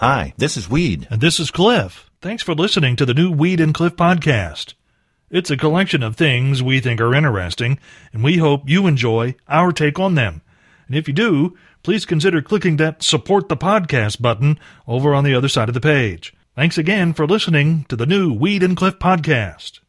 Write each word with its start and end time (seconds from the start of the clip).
Hi, 0.00 0.32
this 0.38 0.56
is 0.56 0.66
Weed. 0.66 1.06
And 1.10 1.20
this 1.20 1.38
is 1.38 1.50
Cliff. 1.50 2.10
Thanks 2.22 2.42
for 2.42 2.54
listening 2.54 2.96
to 2.96 3.04
the 3.04 3.12
new 3.12 3.30
Weed 3.30 3.60
and 3.60 3.74
Cliff 3.74 3.96
podcast. 3.96 4.72
It's 5.28 5.50
a 5.50 5.58
collection 5.58 6.02
of 6.02 6.16
things 6.16 6.62
we 6.62 6.80
think 6.80 7.02
are 7.02 7.14
interesting, 7.14 7.78
and 8.10 8.24
we 8.24 8.38
hope 8.38 8.62
you 8.66 8.86
enjoy 8.86 9.34
our 9.46 9.72
take 9.72 9.98
on 9.98 10.14
them. 10.14 10.40
And 10.86 10.96
if 10.96 11.06
you 11.06 11.12
do, 11.12 11.54
please 11.82 12.06
consider 12.06 12.40
clicking 12.40 12.78
that 12.78 13.02
support 13.02 13.50
the 13.50 13.58
podcast 13.58 14.22
button 14.22 14.58
over 14.88 15.12
on 15.12 15.24
the 15.24 15.34
other 15.34 15.48
side 15.48 15.68
of 15.68 15.74
the 15.74 15.82
page. 15.82 16.32
Thanks 16.56 16.78
again 16.78 17.12
for 17.12 17.26
listening 17.26 17.84
to 17.90 17.94
the 17.94 18.06
new 18.06 18.32
Weed 18.32 18.62
and 18.62 18.78
Cliff 18.78 18.98
podcast. 18.98 19.80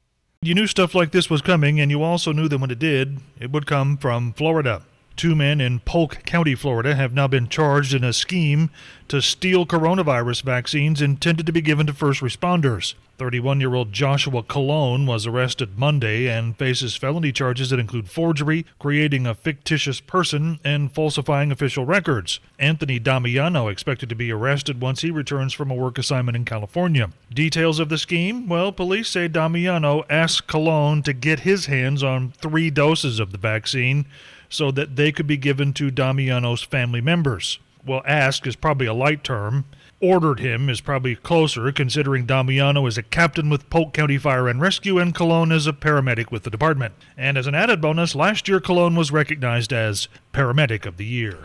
You 0.41 0.53
knew 0.53 0.67
stuff 0.67 0.93
like 0.93 1.11
this 1.11 1.29
was 1.29 1.41
coming, 1.41 1.79
and 1.79 1.89
you 1.89 2.03
also 2.03 2.33
knew 2.33 2.49
that 2.49 2.59
when 2.59 2.69
it 2.69 2.79
did, 2.79 3.21
it 3.39 3.49
would 3.53 3.65
come 3.65 3.95
from 3.95 4.33
Florida. 4.33 4.81
Two 5.15 5.35
men 5.35 5.61
in 5.61 5.79
Polk 5.79 6.23
County, 6.25 6.55
Florida, 6.55 6.95
have 6.95 7.13
now 7.13 7.27
been 7.27 7.47
charged 7.47 7.93
in 7.93 8.03
a 8.03 8.13
scheme 8.13 8.69
to 9.07 9.21
steal 9.21 9.65
coronavirus 9.65 10.43
vaccines 10.43 11.01
intended 11.01 11.45
to 11.45 11.51
be 11.51 11.61
given 11.61 11.85
to 11.87 11.93
first 11.93 12.21
responders. 12.21 12.95
31 13.21 13.59
year 13.59 13.75
old 13.75 13.93
Joshua 13.93 14.41
Colon 14.41 15.05
was 15.05 15.27
arrested 15.27 15.77
Monday 15.77 16.27
and 16.27 16.57
faces 16.57 16.95
felony 16.95 17.31
charges 17.31 17.69
that 17.69 17.79
include 17.79 18.09
forgery, 18.09 18.65
creating 18.79 19.27
a 19.27 19.35
fictitious 19.35 19.99
person, 19.99 20.59
and 20.63 20.91
falsifying 20.91 21.51
official 21.51 21.85
records. 21.85 22.39
Anthony 22.57 22.97
Damiano 22.97 23.67
expected 23.67 24.09
to 24.09 24.15
be 24.15 24.31
arrested 24.31 24.81
once 24.81 25.01
he 25.01 25.11
returns 25.11 25.53
from 25.53 25.69
a 25.69 25.75
work 25.75 25.99
assignment 25.99 26.35
in 26.35 26.45
California. 26.45 27.11
Details 27.31 27.77
of 27.77 27.89
the 27.89 27.99
scheme? 27.99 28.47
Well, 28.47 28.71
police 28.71 29.09
say 29.09 29.27
Damiano 29.27 30.03
asked 30.09 30.47
Colon 30.47 31.03
to 31.03 31.13
get 31.13 31.41
his 31.41 31.67
hands 31.67 32.01
on 32.01 32.31
three 32.31 32.71
doses 32.71 33.19
of 33.19 33.31
the 33.31 33.37
vaccine 33.37 34.07
so 34.51 34.69
that 34.69 34.95
they 34.95 35.11
could 35.11 35.25
be 35.25 35.37
given 35.37 35.73
to 35.73 35.89
Damiano's 35.89 36.61
family 36.61 37.01
members. 37.01 37.57
Well, 37.83 38.03
ask 38.05 38.45
is 38.45 38.55
probably 38.55 38.85
a 38.85 38.93
light 38.93 39.23
term. 39.23 39.65
Ordered 39.99 40.39
him 40.39 40.69
is 40.69 40.81
probably 40.81 41.15
closer, 41.15 41.71
considering 41.71 42.25
Damiano 42.25 42.85
is 42.85 42.97
a 42.97 43.03
captain 43.03 43.49
with 43.49 43.69
Polk 43.69 43.93
County 43.93 44.17
Fire 44.17 44.47
and 44.47 44.59
Rescue 44.59 44.99
and 44.99 45.15
Colon 45.15 45.51
is 45.51 45.67
a 45.67 45.73
paramedic 45.73 46.31
with 46.31 46.43
the 46.43 46.49
department. 46.49 46.93
And 47.15 47.37
as 47.37 47.47
an 47.47 47.55
added 47.55 47.81
bonus, 47.81 48.13
last 48.13 48.47
year 48.47 48.59
Colon 48.59 48.95
was 48.95 49.11
recognized 49.11 49.71
as 49.71 50.07
Paramedic 50.33 50.85
of 50.85 50.97
the 50.97 51.05
Year. 51.05 51.37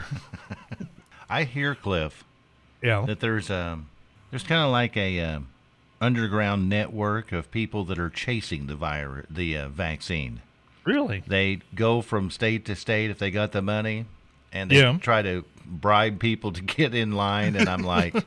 I 1.30 1.45
hear, 1.45 1.75
Cliff, 1.75 2.25
yeah. 2.83 3.05
that 3.06 3.20
there's 3.20 3.50
a 3.50 3.78
there's 4.30 4.42
kind 4.42 4.62
of 4.62 4.70
like 4.70 4.97
a 4.97 5.20
uh, 5.20 5.41
underground 6.00 6.69
network 6.69 7.33
of 7.33 7.50
people 7.50 7.84
that 7.84 7.98
are 7.98 8.11
chasing 8.11 8.67
the 8.67 8.77
virus, 8.77 9.27
the 9.30 9.56
uh, 9.56 9.69
vaccine. 9.69 10.41
Really? 10.87 11.23
They 11.27 11.59
go 11.75 12.01
from 12.01 12.31
state 12.31 12.65
to 12.67 12.75
state 12.77 13.11
if 13.11 13.19
they 13.19 13.31
got 13.31 13.53
the 13.53 13.61
money, 13.61 14.06
and 14.53 14.70
they 14.70 14.79
Yeah. 14.81 14.97
try 15.01 15.20
to 15.20 15.45
bribe 15.67 16.19
people 16.20 16.53
to 16.53 16.62
get 16.62 16.95
in 16.95 17.12
line. 17.12 17.56
And 17.56 17.69
I'm 17.69 17.83
like, 17.83 18.15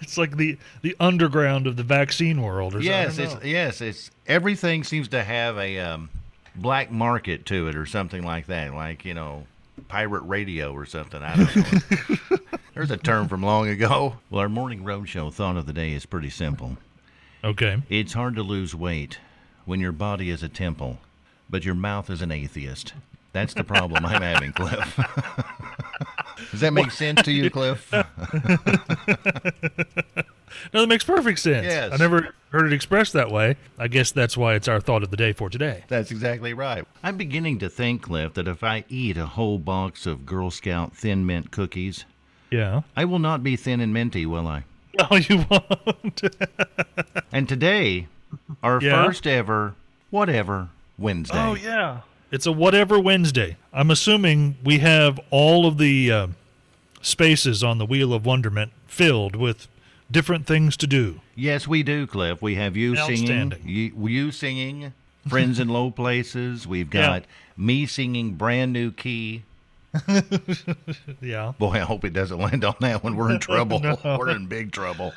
It's 0.00 0.18
like 0.18 0.36
the, 0.36 0.58
the 0.82 0.94
underground 1.00 1.66
of 1.66 1.76
the 1.76 1.82
vaccine 1.82 2.42
world 2.42 2.74
or 2.74 2.80
yes, 2.80 3.16
it's 3.18 3.34
yes, 3.42 3.80
it's 3.80 4.10
everything 4.26 4.84
seems 4.84 5.08
to 5.08 5.24
have 5.24 5.56
a 5.56 5.78
um, 5.78 6.10
black 6.54 6.90
market 6.90 7.46
to 7.46 7.68
it 7.68 7.74
or 7.76 7.86
something 7.86 8.22
like 8.22 8.46
that, 8.48 8.74
like 8.74 9.06
you 9.06 9.14
know, 9.14 9.46
pirate 9.88 10.20
radio 10.24 10.72
or 10.74 10.84
something. 10.84 11.22
I 11.22 11.36
don't 11.36 11.56
know. 12.30 12.36
There's 12.74 12.90
a 12.90 12.98
term 12.98 13.28
from 13.28 13.42
long 13.42 13.68
ago. 13.68 14.16
Well, 14.30 14.40
our 14.42 14.48
morning 14.50 14.84
roadshow 14.84 15.32
thought 15.32 15.56
of 15.56 15.64
the 15.64 15.72
day 15.72 15.92
is 15.92 16.04
pretty 16.04 16.30
simple. 16.30 16.76
Okay. 17.42 17.82
It's 17.88 18.12
hard 18.12 18.34
to 18.36 18.42
lose 18.42 18.74
weight 18.74 19.18
when 19.64 19.80
your 19.80 19.92
body 19.92 20.30
is 20.30 20.42
a 20.42 20.48
temple, 20.48 20.98
but 21.50 21.64
your 21.64 21.74
mouth 21.74 22.10
is 22.10 22.22
an 22.22 22.30
atheist. 22.32 22.92
That's 23.32 23.54
the 23.54 23.64
problem 23.64 24.06
I'm 24.06 24.22
having, 24.22 24.52
Cliff. 24.52 24.96
Does 26.50 26.60
that 26.60 26.72
make 26.72 26.90
sense 26.92 27.22
to 27.22 27.32
you, 27.32 27.50
Cliff? 27.50 27.92
No, 30.72 30.80
that 30.80 30.86
makes 30.86 31.04
perfect 31.04 31.40
sense. 31.40 31.66
Yes. 31.66 31.92
I 31.92 31.96
never 31.96 32.32
heard 32.50 32.66
it 32.66 32.72
expressed 32.72 33.12
that 33.14 33.30
way. 33.30 33.56
I 33.78 33.88
guess 33.88 34.12
that's 34.12 34.36
why 34.36 34.54
it's 34.54 34.68
our 34.68 34.80
thought 34.80 35.02
of 35.02 35.10
the 35.10 35.16
day 35.16 35.32
for 35.32 35.50
today. 35.50 35.84
That's 35.88 36.10
exactly 36.12 36.54
right. 36.54 36.84
I'm 37.02 37.16
beginning 37.16 37.58
to 37.58 37.68
think, 37.68 38.02
Cliff, 38.02 38.34
that 38.34 38.46
if 38.48 38.62
I 38.62 38.84
eat 38.88 39.16
a 39.16 39.26
whole 39.26 39.58
box 39.58 40.06
of 40.06 40.24
Girl 40.24 40.50
Scout 40.50 40.96
Thin 40.96 41.26
Mint 41.26 41.50
cookies, 41.50 42.04
Yeah. 42.50 42.82
I 42.96 43.04
will 43.04 43.18
not 43.18 43.42
be 43.42 43.56
thin 43.56 43.80
and 43.80 43.92
minty, 43.92 44.26
will 44.26 44.46
I? 44.46 44.64
No, 44.98 45.16
you 45.16 45.44
won't. 45.50 46.22
And 47.32 47.48
today, 47.48 48.06
our 48.62 48.80
Yeah? 48.80 49.04
first 49.04 49.26
ever 49.26 49.74
whatever 50.10 50.68
Wednesday. 50.98 51.36
oh, 51.38 51.54
yeah. 51.54 52.00
It's 52.30 52.46
a 52.46 52.52
whatever 52.52 52.98
Wednesday. 52.98 53.56
I'm 53.72 53.90
assuming 53.90 54.56
we 54.64 54.78
have 54.78 55.20
all 55.30 55.66
of 55.66 55.78
the 55.78 56.10
uh, 56.10 56.26
spaces 57.02 57.62
on 57.62 57.78
the 57.78 57.86
Wheel 57.86 58.12
of 58.12 58.24
Wonderment 58.26 58.72
filled 58.86 59.36
with 59.36 59.68
different 60.10 60.46
things 60.46 60.76
to 60.78 60.86
do. 60.86 61.20
Yes, 61.36 61.66
we 61.68 61.82
do, 61.82 62.06
Cliff. 62.06 62.40
We 62.42 62.54
have 62.56 62.76
you 62.76 62.96
singing, 62.96 63.52
you, 63.64 63.92
you 64.08 64.30
singing, 64.32 64.92
friends 65.28 65.58
in 65.60 65.68
low 65.68 65.90
places. 65.90 66.66
We've 66.66 66.92
Yeah. 66.92 67.06
got 67.06 67.24
me 67.56 67.86
singing 67.86 68.34
brand 68.34 68.72
new 68.72 68.90
key. 68.92 69.42
Yeah. 71.20 71.52
Boy, 71.58 71.72
I 71.74 71.78
hope 71.80 72.04
it 72.04 72.12
doesn't 72.12 72.38
land 72.38 72.64
on 72.64 72.74
that 72.80 73.02
one. 73.04 73.16
We're 73.16 73.30
in 73.32 73.40
trouble. 73.40 73.80
We're 74.04 74.30
in 74.30 74.46
big 74.46 74.72
trouble. 74.72 75.12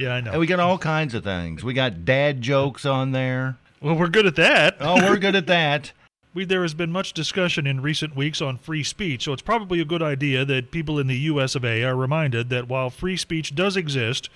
Yeah, 0.00 0.14
I 0.14 0.20
know. 0.22 0.30
And 0.30 0.40
we 0.40 0.46
got 0.46 0.60
all 0.60 0.78
kinds 0.78 1.12
of 1.12 1.22
things. 1.22 1.62
We 1.62 1.74
got 1.74 2.06
dad 2.06 2.40
jokes 2.40 2.86
on 2.86 3.12
there. 3.12 3.58
well, 3.82 3.94
we're 3.94 4.08
good 4.08 4.24
at 4.24 4.36
that. 4.36 4.76
Oh, 4.80 4.94
we're 4.94 5.18
good 5.18 5.36
at 5.36 5.46
that. 5.46 5.92
We, 6.32 6.44
there 6.44 6.62
has 6.62 6.74
been 6.74 6.92
much 6.92 7.12
discussion 7.12 7.66
in 7.66 7.80
recent 7.80 8.14
weeks 8.14 8.40
on 8.40 8.56
free 8.56 8.84
speech, 8.84 9.24
so 9.24 9.32
it's 9.32 9.42
probably 9.42 9.80
a 9.80 9.84
good 9.84 10.00
idea 10.00 10.44
that 10.44 10.70
people 10.70 11.00
in 11.00 11.08
the 11.08 11.16
U.S. 11.16 11.56
of 11.56 11.64
A. 11.64 11.82
are 11.82 11.96
reminded 11.96 12.50
that 12.50 12.68
while 12.68 12.88
free 12.88 13.16
speech 13.16 13.52
does 13.52 13.76
exist, 13.76 14.30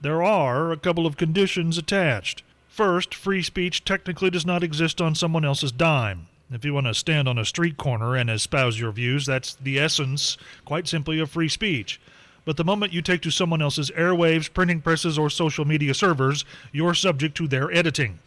there 0.00 0.22
are 0.22 0.70
a 0.70 0.76
couple 0.76 1.06
of 1.06 1.16
conditions 1.16 1.76
attached. 1.76 2.44
First, 2.68 3.12
free 3.12 3.42
speech 3.42 3.84
technically 3.84 4.30
does 4.30 4.46
not 4.46 4.62
exist 4.62 5.00
on 5.00 5.16
someone 5.16 5.44
else's 5.44 5.72
dime. 5.72 6.28
If 6.52 6.64
you 6.64 6.72
want 6.72 6.86
to 6.86 6.94
stand 6.94 7.26
on 7.26 7.36
a 7.36 7.44
street 7.44 7.76
corner 7.76 8.14
and 8.14 8.30
espouse 8.30 8.78
your 8.78 8.92
views, 8.92 9.26
that's 9.26 9.54
the 9.54 9.80
essence, 9.80 10.38
quite 10.64 10.86
simply, 10.86 11.18
of 11.18 11.32
free 11.32 11.48
speech. 11.48 12.00
But 12.44 12.56
the 12.56 12.64
moment 12.64 12.92
you 12.92 13.02
take 13.02 13.22
to 13.22 13.30
someone 13.30 13.62
else's 13.62 13.90
airwaves, 13.90 14.52
printing 14.52 14.80
presses, 14.80 15.18
or 15.18 15.30
social 15.30 15.64
media 15.64 15.94
servers, 15.94 16.44
you're 16.72 16.94
subject 16.94 17.36
to 17.36 17.46
their 17.46 17.70
editing. 17.72 18.18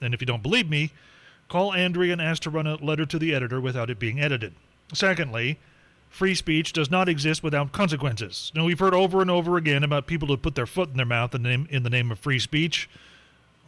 And 0.00 0.14
if 0.14 0.20
you 0.20 0.26
don't 0.26 0.42
believe 0.42 0.68
me, 0.68 0.90
call 1.48 1.72
Andrea 1.72 2.12
and 2.12 2.20
ask 2.20 2.42
to 2.42 2.50
run 2.50 2.66
a 2.66 2.76
letter 2.76 3.06
to 3.06 3.18
the 3.18 3.34
editor 3.34 3.60
without 3.60 3.88
it 3.88 3.98
being 3.98 4.20
edited. 4.20 4.54
Secondly, 4.92 5.58
free 6.10 6.34
speech 6.34 6.72
does 6.72 6.90
not 6.90 7.08
exist 7.08 7.42
without 7.42 7.72
consequences. 7.72 8.50
Now, 8.54 8.64
we've 8.64 8.78
heard 8.78 8.94
over 8.94 9.22
and 9.22 9.30
over 9.30 9.56
again 9.56 9.84
about 9.84 10.06
people 10.06 10.28
who 10.28 10.36
put 10.36 10.54
their 10.54 10.66
foot 10.66 10.90
in 10.90 10.96
their 10.96 11.06
mouth 11.06 11.34
in 11.34 11.42
the 11.42 11.90
name, 11.90 12.10
of 12.10 12.18
free 12.18 12.38
speech, 12.38 12.90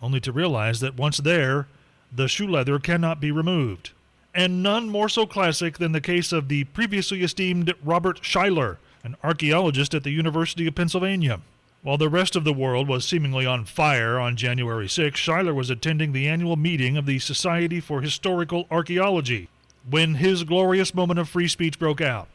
only 0.02 0.20
to 0.20 0.32
realize 0.32 0.80
that 0.80 0.96
once 0.96 1.18
there, 1.18 1.68
the 2.12 2.28
shoe 2.28 2.46
leather 2.48 2.78
cannot 2.78 3.20
be 3.20 3.30
removed. 3.30 3.92
And 4.34 4.62
none 4.62 4.90
more 4.90 5.08
so 5.08 5.26
classic 5.26 5.78
than 5.78 5.92
the 5.92 6.00
case 6.00 6.32
of 6.32 6.48
the 6.48 6.64
previously 6.64 7.22
esteemed 7.22 7.72
Robert 7.82 8.24
Schuyler, 8.24 8.78
an 9.04 9.16
archaeologist 9.22 9.94
at 9.94 10.02
the 10.02 10.10
University 10.10 10.66
of 10.66 10.74
Pennsylvania. 10.74 11.40
While 11.82 11.98
the 11.98 12.08
rest 12.08 12.34
of 12.34 12.44
the 12.44 12.54
world 12.54 12.88
was 12.88 13.04
seemingly 13.04 13.44
on 13.44 13.66
fire 13.66 14.18
on 14.18 14.36
January 14.36 14.88
6, 14.88 15.20
Schuyler 15.20 15.52
was 15.52 15.68
attending 15.68 16.12
the 16.12 16.26
annual 16.26 16.56
meeting 16.56 16.96
of 16.96 17.04
the 17.04 17.18
Society 17.18 17.78
for 17.78 18.00
Historical 18.00 18.66
Archaeology 18.70 19.48
when 19.88 20.14
his 20.14 20.44
glorious 20.44 20.94
moment 20.94 21.18
of 21.18 21.28
free 21.28 21.46
speech 21.46 21.78
broke 21.78 22.00
out. 22.00 22.28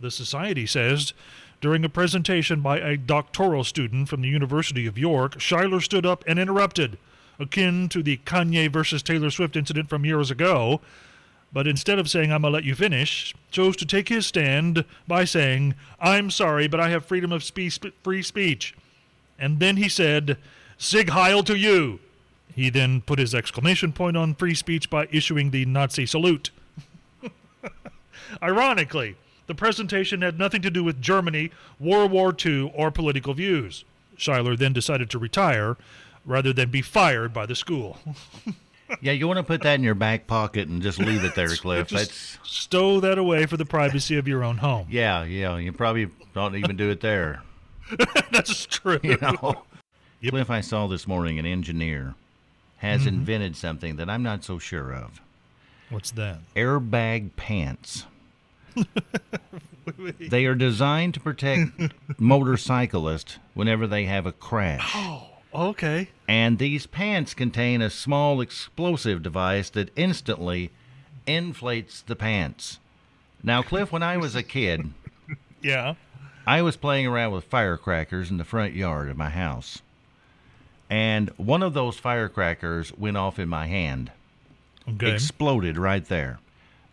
The 0.00 0.10
Society 0.10 0.66
says 0.66 1.12
during 1.60 1.84
a 1.84 1.88
presentation 1.88 2.60
by 2.60 2.78
a 2.78 2.96
doctoral 2.96 3.62
student 3.62 4.08
from 4.08 4.22
the 4.22 4.28
University 4.28 4.86
of 4.86 4.98
York, 4.98 5.40
Schuyler 5.40 5.80
stood 5.80 6.04
up 6.04 6.24
and 6.26 6.38
interrupted, 6.38 6.98
akin 7.38 7.88
to 7.90 8.02
the 8.02 8.18
Kanye 8.18 8.70
versus 8.70 9.02
Taylor 9.02 9.30
Swift 9.30 9.56
incident 9.56 9.88
from 9.88 10.04
years 10.04 10.30
ago, 10.32 10.80
but 11.52 11.66
instead 11.66 11.98
of 11.98 12.10
saying, 12.10 12.32
I'm 12.32 12.42
going 12.42 12.52
to 12.52 12.56
let 12.56 12.64
you 12.64 12.74
finish, 12.74 13.34
chose 13.50 13.76
to 13.76 13.86
take 13.86 14.08
his 14.08 14.26
stand 14.26 14.84
by 15.06 15.24
saying, 15.24 15.74
I'm 16.00 16.30
sorry, 16.30 16.68
but 16.68 16.80
I 16.80 16.90
have 16.90 17.06
freedom 17.06 17.32
of 17.32 17.44
spe- 17.44 17.86
free 18.02 18.22
speech. 18.22 18.74
And 19.38 19.60
then 19.60 19.76
he 19.76 19.88
said, 19.88 20.38
Sig 20.78 21.10
Heil 21.10 21.42
to 21.44 21.56
you. 21.56 22.00
He 22.54 22.70
then 22.70 23.02
put 23.02 23.18
his 23.18 23.34
exclamation 23.34 23.92
point 23.92 24.16
on 24.16 24.34
free 24.34 24.54
speech 24.54 24.88
by 24.88 25.08
issuing 25.10 25.50
the 25.50 25.66
Nazi 25.66 26.06
salute. 26.06 26.50
Ironically, 28.42 29.16
the 29.46 29.54
presentation 29.54 30.22
had 30.22 30.38
nothing 30.38 30.62
to 30.62 30.70
do 30.70 30.82
with 30.82 31.00
Germany, 31.00 31.50
World 31.78 32.10
War 32.10 32.34
II, 32.44 32.72
or 32.74 32.90
political 32.90 33.34
views. 33.34 33.84
Schuyler 34.18 34.56
then 34.56 34.72
decided 34.72 35.10
to 35.10 35.18
retire 35.18 35.76
rather 36.24 36.52
than 36.52 36.70
be 36.70 36.82
fired 36.82 37.32
by 37.32 37.46
the 37.46 37.54
school. 37.54 37.98
Yeah, 39.00 39.12
you 39.12 39.26
want 39.26 39.38
to 39.38 39.42
put 39.42 39.62
that 39.62 39.74
in 39.74 39.82
your 39.82 39.94
back 39.94 40.26
pocket 40.26 40.68
and 40.68 40.82
just 40.82 40.98
leave 40.98 41.24
it 41.24 41.34
there, 41.34 41.48
Cliff. 41.56 41.88
Just 41.88 42.10
That's 42.10 42.38
stow 42.44 43.00
that 43.00 43.18
away 43.18 43.46
for 43.46 43.56
the 43.56 43.64
privacy 43.64 44.16
of 44.16 44.28
your 44.28 44.44
own 44.44 44.58
home. 44.58 44.86
yeah, 44.90 45.24
yeah. 45.24 45.56
You 45.56 45.72
probably 45.72 46.08
don't 46.34 46.56
even 46.56 46.76
do 46.76 46.90
it 46.90 47.00
there. 47.00 47.42
That's 48.32 48.66
true. 48.66 49.00
You 49.02 49.18
know. 49.20 49.64
Yep. 50.20 50.30
Cliff, 50.30 50.50
I 50.50 50.60
saw 50.60 50.86
this 50.86 51.06
morning 51.06 51.38
an 51.38 51.46
engineer 51.46 52.14
has 52.78 53.00
mm-hmm. 53.00 53.08
invented 53.08 53.56
something 53.56 53.96
that 53.96 54.10
I'm 54.10 54.22
not 54.22 54.44
so 54.44 54.58
sure 54.58 54.92
of. 54.92 55.20
What's 55.90 56.10
that? 56.12 56.38
Airbag 56.54 57.36
pants. 57.36 58.06
They 60.18 60.46
are 60.46 60.54
designed 60.54 61.14
to 61.14 61.20
protect 61.20 61.70
motorcyclists 62.18 63.38
whenever 63.54 63.86
they 63.86 64.06
have 64.06 64.26
a 64.26 64.32
crash. 64.32 64.92
Oh, 64.94 65.28
okay. 65.56 66.08
And 66.28 66.58
these 66.58 66.86
pants 66.86 67.34
contain 67.34 67.80
a 67.82 67.90
small 67.90 68.40
explosive 68.40 69.22
device 69.22 69.70
that 69.70 69.90
instantly 69.96 70.70
inflates 71.26 72.02
the 72.02 72.16
pants. 72.16 72.78
Now, 73.42 73.62
Cliff, 73.62 73.92
when 73.92 74.02
I 74.02 74.16
was 74.16 74.34
a 74.34 74.42
kid, 74.42 74.90
Yeah. 75.62 75.94
I 76.46 76.62
was 76.62 76.76
playing 76.76 77.06
around 77.06 77.32
with 77.32 77.44
firecrackers 77.44 78.30
in 78.30 78.36
the 78.38 78.44
front 78.44 78.74
yard 78.74 79.08
of 79.08 79.16
my 79.16 79.30
house. 79.30 79.82
And 80.88 81.30
one 81.36 81.62
of 81.62 81.74
those 81.74 81.98
firecrackers 81.98 82.92
went 82.96 83.16
off 83.16 83.38
in 83.38 83.48
my 83.48 83.66
hand, 83.66 84.12
Okay. 84.88 85.12
exploded 85.12 85.76
right 85.78 86.04
there. 86.04 86.38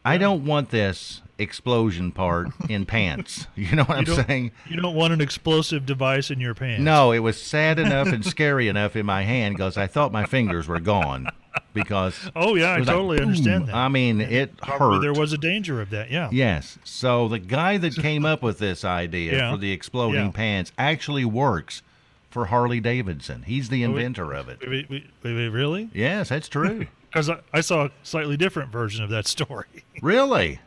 I 0.04 0.18
don't 0.18 0.45
want 0.45 0.69
this 0.69 1.21
explosion 1.44 2.12
part 2.12 2.48
in 2.69 2.88
pants. 2.88 3.45
You 3.56 3.75
know 3.75 3.84
what 3.84 4.00
I'm 4.00 4.06
saying? 4.25 4.51
You 4.68 4.81
don't 4.81 4.95
want 4.95 5.13
an 5.13 5.22
explosive 5.22 5.86
device 5.86 6.31
in 6.31 6.40
your 6.40 6.56
pants. 6.56 6.81
No, 6.81 7.12
it 7.12 7.19
was 7.19 7.40
sad 7.40 7.78
enough 7.78 8.07
and 8.07 8.25
scary 8.25 8.68
enough 8.68 8.95
in 8.95 9.06
my 9.06 9.22
hand 9.22 9.56
because 9.56 9.78
I 9.78 9.86
thought 9.86 10.12
my 10.12 10.25
fingers 10.25 10.68
were 10.68 10.80
gone. 10.80 11.28
Because 11.74 12.31
Oh 12.36 12.56
yeah, 12.56 12.72
I 12.72 12.80
was 12.80 12.88
like, 12.88 12.95
totally 12.95 13.22
understand 13.22 13.68
that. 13.68 13.75
I 13.75 13.88
mean, 13.88 14.19
it 14.22 14.57
Probably 14.57 14.95
hurt. 14.98 15.01
there 15.01 15.13
was 15.13 15.34
a 15.34 15.38
danger 15.38 15.80
of 15.81 15.92
that. 15.92 16.10
Yeah. 16.10 16.30
Yes. 16.31 16.80
So 16.84 17.28
the 17.28 17.38
guy 17.40 17.78
that 17.78 17.95
came 17.95 18.25
up 18.25 18.42
with 18.42 18.57
this 18.57 18.84
idea 18.84 19.34
Yeah. 19.38 19.51
for 19.51 19.57
the 19.57 19.72
exploding 19.72 20.25
Yeah. 20.25 20.31
pants 20.31 20.72
actually 20.80 21.25
works 21.25 21.84
for 22.31 22.45
Harley 22.48 22.80
Davidson. 22.80 23.44
He's 23.44 23.69
the 23.69 23.84
inventor 23.84 24.34
of 24.34 24.50
it. 24.50 24.60
Wait, 24.68 24.90
wait, 24.90 25.06
wait, 25.24 25.36
wait, 25.36 25.50
really? 25.50 25.90
Yes, 25.94 26.30
that's 26.30 26.50
true. 26.50 26.88
Because 27.13 27.30
I, 27.30 27.38
I 27.54 27.62
saw 27.62 27.86
a 27.86 27.92
slightly 28.01 28.38
different 28.38 28.72
version 28.72 29.04
of 29.04 29.12
that 29.12 29.28
story. 29.28 29.68
really? 30.01 30.60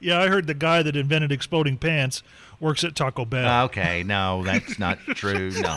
Yeah, 0.00 0.20
I 0.20 0.28
heard 0.28 0.46
the 0.46 0.54
guy 0.54 0.82
that 0.82 0.96
invented 0.96 1.32
exploding 1.32 1.76
pants 1.78 2.22
works 2.60 2.84
at 2.84 2.94
Taco 2.94 3.24
Bell. 3.24 3.46
Ah, 3.46 3.62
okay, 3.64 4.02
no, 4.02 4.42
that's 4.44 4.78
not 4.78 4.98
true. 5.14 5.50
No. 5.50 5.76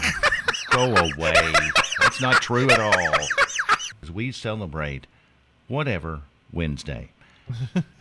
Go 0.72 0.96
away. 0.96 1.54
That's 2.02 2.22
not 2.22 2.42
true 2.42 2.70
at 2.70 2.80
all. 2.80 3.18
We 4.14 4.32
celebrate 4.32 5.08
whatever 5.68 6.22
Wednesday. 6.52 7.12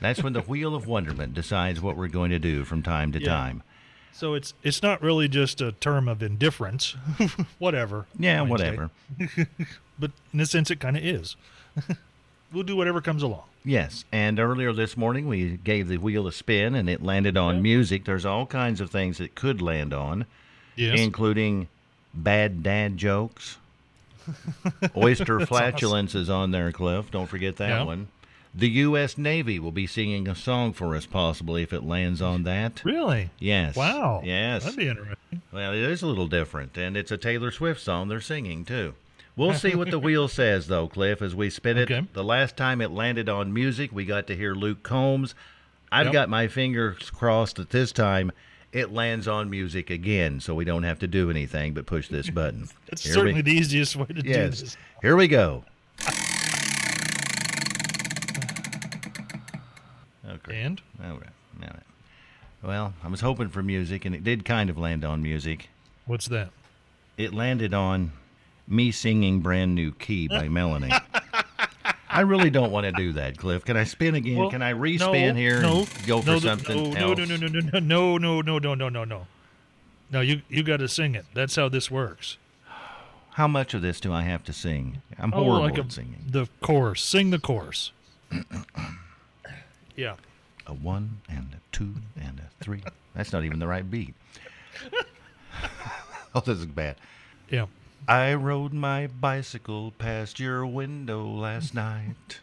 That's 0.00 0.22
when 0.22 0.32
the 0.34 0.42
wheel 0.42 0.74
of 0.74 0.86
wonderment 0.86 1.34
decides 1.34 1.80
what 1.80 1.96
we're 1.96 2.08
going 2.08 2.30
to 2.30 2.38
do 2.38 2.64
from 2.64 2.82
time 2.82 3.12
to 3.12 3.20
Yeah. 3.20 3.26
time. 3.28 3.62
so 4.12 4.34
it's 4.34 4.52
it's 4.62 4.82
not 4.82 5.00
really 5.02 5.28
just 5.28 5.60
a 5.60 5.72
term 5.72 6.08
of 6.08 6.22
indifference. 6.22 6.96
whatever. 7.58 8.06
Yeah, 8.18 8.42
Wednesday. 8.42 8.76
whatever. 8.76 8.90
But 9.98 10.12
in 10.32 10.38
a 10.40 10.46
sense, 10.46 10.70
it 10.70 10.78
kind 10.80 10.96
of 10.96 11.04
is. 11.04 11.34
we'll 12.52 12.62
do 12.64 12.76
whatever 12.76 13.00
comes 13.00 13.22
along. 13.22 13.42
Yes, 13.64 14.04
and 14.12 14.38
earlier 14.38 14.72
this 14.72 14.96
morning 14.96 15.26
we 15.26 15.56
gave 15.58 15.88
the 15.88 15.98
wheel 15.98 16.26
a 16.26 16.32
spin 16.32 16.74
and 16.74 16.88
it 16.88 17.02
landed 17.02 17.36
on 17.36 17.60
music. 17.60 18.04
There's 18.04 18.24
all 18.24 18.46
kinds 18.46 18.80
of 18.80 18.90
things 18.90 19.20
it 19.20 19.34
could 19.34 19.60
land 19.60 19.92
on, 19.92 20.24
Yes. 20.76 20.98
including 20.98 21.68
bad 22.14 22.62
dad 22.62 22.96
jokes. 22.96 23.58
Oyster 24.96 25.44
flatulence 25.46 26.14
is 26.14 26.30
on 26.30 26.50
there, 26.50 26.70
Cliff. 26.72 27.10
Don't 27.10 27.28
forget 27.28 27.56
that 27.56 27.68
Yeah. 27.68 27.82
one. 27.84 28.08
The 28.54 28.68
U.S. 28.70 29.18
Navy 29.18 29.58
will 29.58 29.72
be 29.72 29.86
singing 29.86 30.26
a 30.26 30.34
song 30.34 30.72
for 30.72 30.96
us, 30.96 31.04
possibly, 31.06 31.62
if 31.62 31.72
it 31.72 31.82
lands 31.84 32.22
on 32.22 32.44
that. 32.44 32.82
really? 32.84 33.30
Yes. 33.38 33.76
Wow. 33.76 34.22
Yes. 34.24 34.64
That'd 34.64 34.78
be 34.78 34.88
interesting. 34.88 35.42
Well, 35.52 35.72
it 35.72 35.78
is 35.82 36.02
a 36.02 36.06
little 36.06 36.26
different, 36.28 36.76
and 36.78 36.96
it's 36.96 37.10
a 37.12 37.18
Taylor 37.18 37.50
Swift 37.50 37.80
song 37.80 38.08
they're 38.08 38.20
singing, 38.22 38.64
too. 38.64 38.94
We'll 39.38 39.54
see 39.54 39.74
what 39.76 39.90
the 39.90 39.98
wheel 39.98 40.26
says, 40.40 40.66
though, 40.66 40.88
Cliff, 40.88 41.22
as 41.22 41.34
we 41.34 41.48
spin 41.48 41.78
it. 41.78 41.90
Okay. 41.90 42.06
The 42.12 42.24
last 42.24 42.56
time 42.56 42.80
it 42.80 42.90
landed 42.90 43.28
on 43.28 43.52
music, 43.52 43.90
we 43.92 44.04
got 44.04 44.26
to 44.26 44.36
hear 44.36 44.52
Luke 44.54 44.82
Combs. 44.82 45.34
I've 45.92 46.06
Yep. 46.06 46.12
got 46.12 46.28
my 46.28 46.48
fingers 46.48 47.08
crossed 47.10 47.56
that 47.56 47.70
this 47.70 47.92
time 47.92 48.32
it 48.72 48.92
lands 48.92 49.26
on 49.26 49.48
music 49.48 49.88
again, 49.88 50.40
so 50.40 50.54
we 50.54 50.64
don't 50.66 50.82
have 50.82 50.98
to 50.98 51.06
do 51.06 51.30
anything 51.30 51.72
but 51.72 51.86
push 51.86 52.08
this 52.08 52.28
button. 52.28 52.68
That's 52.88 53.02
Here 53.04 53.14
certainly 53.14 53.34
we, 53.34 53.42
the 53.42 53.52
easiest 53.52 53.96
way 53.96 54.06
to 54.06 54.14
do 54.22 54.28
yes. 54.28 54.60
this. 54.60 54.76
Here 55.00 55.16
we 55.16 55.28
go. 55.28 55.64
Okay. 60.28 60.60
And 60.60 60.80
All 61.02 61.12
right. 61.14 61.22
All 61.62 61.68
right. 61.68 61.82
Well, 62.62 62.94
I 63.02 63.08
was 63.08 63.20
hoping 63.20 63.48
for 63.48 63.62
music, 63.62 64.04
and 64.04 64.14
it 64.14 64.22
did 64.24 64.44
kind 64.44 64.68
of 64.68 64.76
land 64.76 65.04
on 65.04 65.22
music. 65.22 65.68
what's 66.06 66.26
that? 66.26 66.50
it 67.16 67.32
landed 67.34 67.74
on 67.74 68.12
me 68.68 68.90
singing 68.90 69.40
brand 69.40 69.74
new 69.74 69.92
key 69.92 70.28
by 70.28 70.48
melanie 70.48 70.92
i 72.10 72.20
really 72.20 72.50
don't 72.50 72.70
want 72.70 72.84
to 72.84 72.92
do 72.92 73.12
that 73.12 73.36
cliff 73.36 73.64
can 73.64 73.76
i 73.76 73.84
spin 73.84 74.14
again 74.14 74.36
Well, 74.36 74.50
can 74.50 74.62
i 74.62 74.72
respin 74.72 75.28
no, 75.28 75.34
here 75.34 75.60
no, 75.62 75.78
and 75.80 76.06
go 76.06 76.20
for 76.20 76.26
no, 76.26 76.32
th- 76.38 76.42
something 76.42 76.92
no, 76.92 76.98
else 77.10 77.18
no, 77.18 77.24
no, 77.24 77.36
no, 77.36 77.48
no, 77.48 77.60
no, 77.60 77.78
no, 77.80 78.18
no, 78.18 78.40
no, 78.42 78.58
no, 78.58 78.74
no, 78.74 78.88
no, 78.88 79.04
no. 79.04 79.26
No, 80.10 80.20
you 80.22 80.40
you 80.48 80.62
got 80.62 80.78
to 80.78 80.88
sing 80.88 81.14
it. 81.14 81.26
That's 81.34 81.54
how 81.56 81.68
this 81.68 81.90
works. 81.90 82.38
how 83.32 83.46
much 83.46 83.74
of 83.74 83.82
this 83.82 84.00
do 84.00 84.10
i 84.12 84.22
have 84.22 84.42
to 84.44 84.52
sing 84.54 85.02
i'm 85.18 85.32
Oh, 85.34 85.44
horrible 85.44 85.60
like 85.68 85.76
a, 85.78 85.82
at 85.82 85.92
singing 85.92 86.24
the 86.26 86.48
chorus. 86.62 87.02
Sing 87.02 87.28
the 87.30 87.38
chorus. 87.38 87.92
yeah. 89.96 90.14
a 90.66 90.72
one 90.72 91.20
and 91.28 91.48
a 91.54 91.60
two 91.76 91.94
and 92.20 92.40
a 92.40 92.64
three 92.64 92.82
that's 93.14 93.32
not 93.32 93.44
even 93.44 93.58
the 93.58 93.66
right 93.66 93.88
beat 93.90 94.14
oh 96.34 96.40
this 96.40 96.58
is 96.58 96.66
bad 96.66 96.96
Yeah. 97.50 97.66
I 98.06 98.34
rode 98.34 98.72
my 98.72 99.06
bicycle 99.06 99.92
past 99.92 100.38
your 100.38 100.66
window 100.66 101.26
last 101.26 101.74
night. 101.86 102.40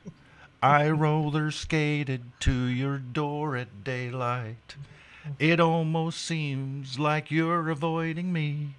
I 0.62 0.90
roller 0.90 1.52
skated 1.52 2.24
to 2.42 2.54
your 2.66 2.98
door 2.98 3.56
at 3.56 3.84
daylight. 3.84 4.76
It 5.40 5.60
almost 5.60 6.22
seems 6.24 7.00
like 7.00 7.32
you're 7.32 7.70
avoiding 7.70 8.32
me. 8.34 8.76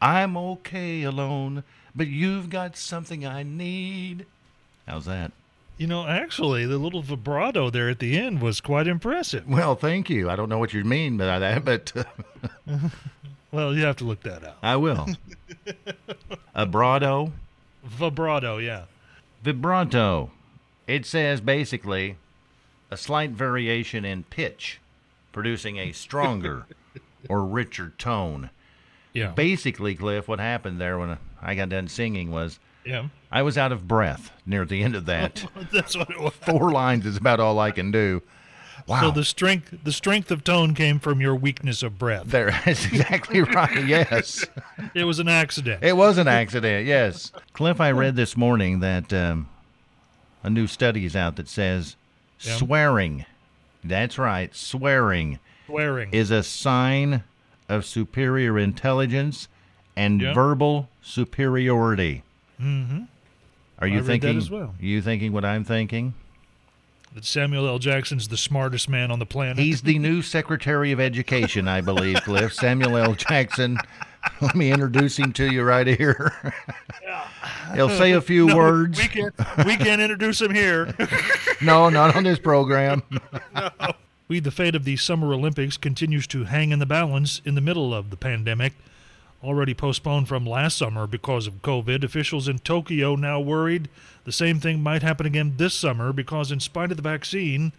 I'm 0.00 0.36
okay 0.36 1.02
alone, 1.02 1.64
but 1.94 2.06
you've 2.06 2.50
got 2.50 2.76
something 2.76 3.26
I 3.26 3.42
need. 3.42 4.26
How's 4.86 5.06
that? 5.06 5.32
You 5.76 5.86
know, 5.86 6.06
actually, 6.06 6.66
the 6.66 6.78
little 6.78 7.02
vibrato 7.02 7.70
there 7.70 7.88
at 7.88 8.00
the 8.00 8.18
end 8.18 8.42
was 8.42 8.60
quite 8.60 8.86
impressive. 8.86 9.46
Well, 9.48 9.76
thank 9.76 10.10
you. 10.10 10.28
I 10.28 10.34
don't 10.34 10.48
know 10.48 10.58
what 10.58 10.74
you 10.74 10.82
mean 10.84 11.16
by 11.16 11.38
that, 11.38 11.64
but 11.64 11.92
uh, 11.94 12.04
Well, 13.50 13.74
you 13.74 13.84
have 13.84 13.96
to 13.96 14.04
look 14.04 14.22
that 14.22 14.44
up. 14.44 14.58
I 14.62 14.76
will. 14.76 15.06
A 16.54 16.66
brado. 16.66 17.32
Vibrato, 17.84 18.58
yeah. 18.58 18.84
Vibrato. 19.42 20.30
It 20.86 21.06
says 21.06 21.40
basically 21.40 22.16
a 22.90 22.96
slight 22.96 23.30
variation 23.30 24.04
in 24.04 24.24
pitch, 24.24 24.80
producing 25.32 25.78
a 25.78 25.92
stronger 25.92 26.66
or 27.28 27.44
richer 27.44 27.92
tone. 27.98 28.50
Yeah. 29.12 29.32
Basically, 29.32 29.94
Cliff, 29.94 30.28
what 30.28 30.40
happened 30.40 30.80
there 30.80 30.98
when 30.98 31.18
I 31.40 31.54
got 31.54 31.70
done 31.70 31.88
singing 31.88 32.30
was 32.30 32.58
yeah. 32.84 33.08
I 33.30 33.42
was 33.42 33.58
out 33.58 33.72
of 33.72 33.86
breath 33.86 34.32
near 34.46 34.64
the 34.64 34.82
end 34.82 34.94
of 34.96 35.06
that. 35.06 35.44
That's 35.72 35.96
what 35.96 36.10
it 36.10 36.20
was. 36.20 36.32
Four 36.34 36.70
lines 36.72 37.04
is 37.04 37.16
about 37.16 37.40
all 37.40 37.58
I 37.58 37.70
can 37.70 37.90
do. 37.90 38.22
Wow. 38.86 39.00
So 39.02 39.10
the 39.10 39.24
strength 39.24 39.74
the 39.84 39.92
strength 39.92 40.30
of 40.30 40.44
tone 40.44 40.74
came 40.74 40.98
from 40.98 41.20
your 41.20 41.34
weakness 41.34 41.82
of 41.82 41.98
breath. 41.98 42.24
there, 42.26 42.50
that's 42.64 42.86
exactly 42.86 43.42
right. 43.42 43.84
Yes. 43.86 44.44
It 44.94 45.04
was 45.04 45.18
an 45.18 45.28
accident. 45.28 45.82
It 45.82 45.96
was 45.96 46.16
an 46.18 46.28
accident, 46.28 46.86
yes. 46.86 47.32
Cliff, 47.52 47.80
I 47.80 47.90
read 47.90 48.16
this 48.16 48.36
morning 48.36 48.80
that 48.80 49.12
um, 49.12 49.48
a 50.42 50.50
new 50.50 50.66
study 50.66 51.04
is 51.04 51.14
out 51.16 51.36
that 51.36 51.48
says 51.48 51.96
Yeah. 52.40 52.56
swearing, 52.56 53.24
that's 53.84 54.16
right, 54.18 54.54
swearing 54.54 55.38
Swearing. 55.66 56.10
is 56.12 56.30
a 56.30 56.42
sign 56.42 57.24
of 57.68 57.84
superior 57.84 58.58
intelligence 58.58 59.48
and 59.96 60.20
Yeah. 60.22 60.32
verbal 60.32 60.88
superiority. 61.02 62.22
mm-hmm. 62.60 63.02
Are 63.80 63.86
you 63.86 63.94
I 63.94 63.96
read 63.98 64.04
that 64.06 64.10
thinking? 64.10 64.36
as 64.38 64.50
well. 64.50 64.74
You 64.80 65.00
thinking 65.02 65.32
what 65.32 65.44
I'm 65.44 65.62
thinking? 65.64 66.14
That 67.14 67.24
Samuel 67.24 67.66
L. 67.66 67.78
Jackson's 67.78 68.28
the 68.28 68.36
smartest 68.36 68.88
man 68.88 69.10
on 69.10 69.18
the 69.18 69.26
planet. 69.26 69.58
He's 69.58 69.82
the 69.82 69.98
new 69.98 70.22
Secretary 70.22 70.92
of 70.92 71.00
Education, 71.00 71.66
I 71.66 71.80
believe, 71.80 72.22
Cliff. 72.22 72.52
Samuel 72.52 72.96
L. 72.96 73.14
Jackson. 73.14 73.78
Let 74.40 74.54
me 74.54 74.70
introduce 74.70 75.16
him 75.18 75.32
to 75.34 75.50
you 75.50 75.62
right 75.62 75.86
here. 75.86 76.32
He'll 77.74 77.88
say 77.88 78.12
a 78.12 78.20
few 78.20 78.46
No, 78.48 78.56
words. 78.56 78.98
We 78.98 79.08
can't 79.08 79.34
we 79.64 79.76
can't 79.76 80.00
introduce 80.00 80.40
him 80.40 80.54
here. 80.54 80.94
No, 81.60 81.88
not 81.88 82.14
on 82.14 82.22
this 82.22 82.38
program. 82.38 83.02
no. 83.52 83.70
we 84.28 84.38
the 84.38 84.52
fate 84.52 84.76
of 84.76 84.84
the 84.84 84.96
Summer 84.96 85.32
Olympics 85.32 85.76
continues 85.76 86.24
to 86.28 86.44
hang 86.44 86.70
in 86.70 86.78
the 86.78 86.86
balance 86.86 87.42
in 87.44 87.56
the 87.56 87.60
middle 87.60 87.92
of 87.92 88.10
the 88.10 88.16
pandemic. 88.16 88.74
Already 89.42 89.72
postponed 89.72 90.26
from 90.26 90.44
last 90.44 90.76
summer 90.76 91.06
because 91.06 91.46
of 91.46 91.62
COVID, 91.62 92.02
officials 92.02 92.48
in 92.48 92.58
Tokyo 92.58 93.14
now 93.14 93.38
worried 93.38 93.88
the 94.24 94.32
same 94.32 94.58
thing 94.58 94.82
might 94.82 95.02
happen 95.02 95.26
again 95.26 95.54
this 95.56 95.74
summer 95.74 96.12
because, 96.12 96.50
in 96.50 96.60
spite 96.60 96.90
of 96.90 96.96
the 96.96 97.02
vaccine, 97.02 97.72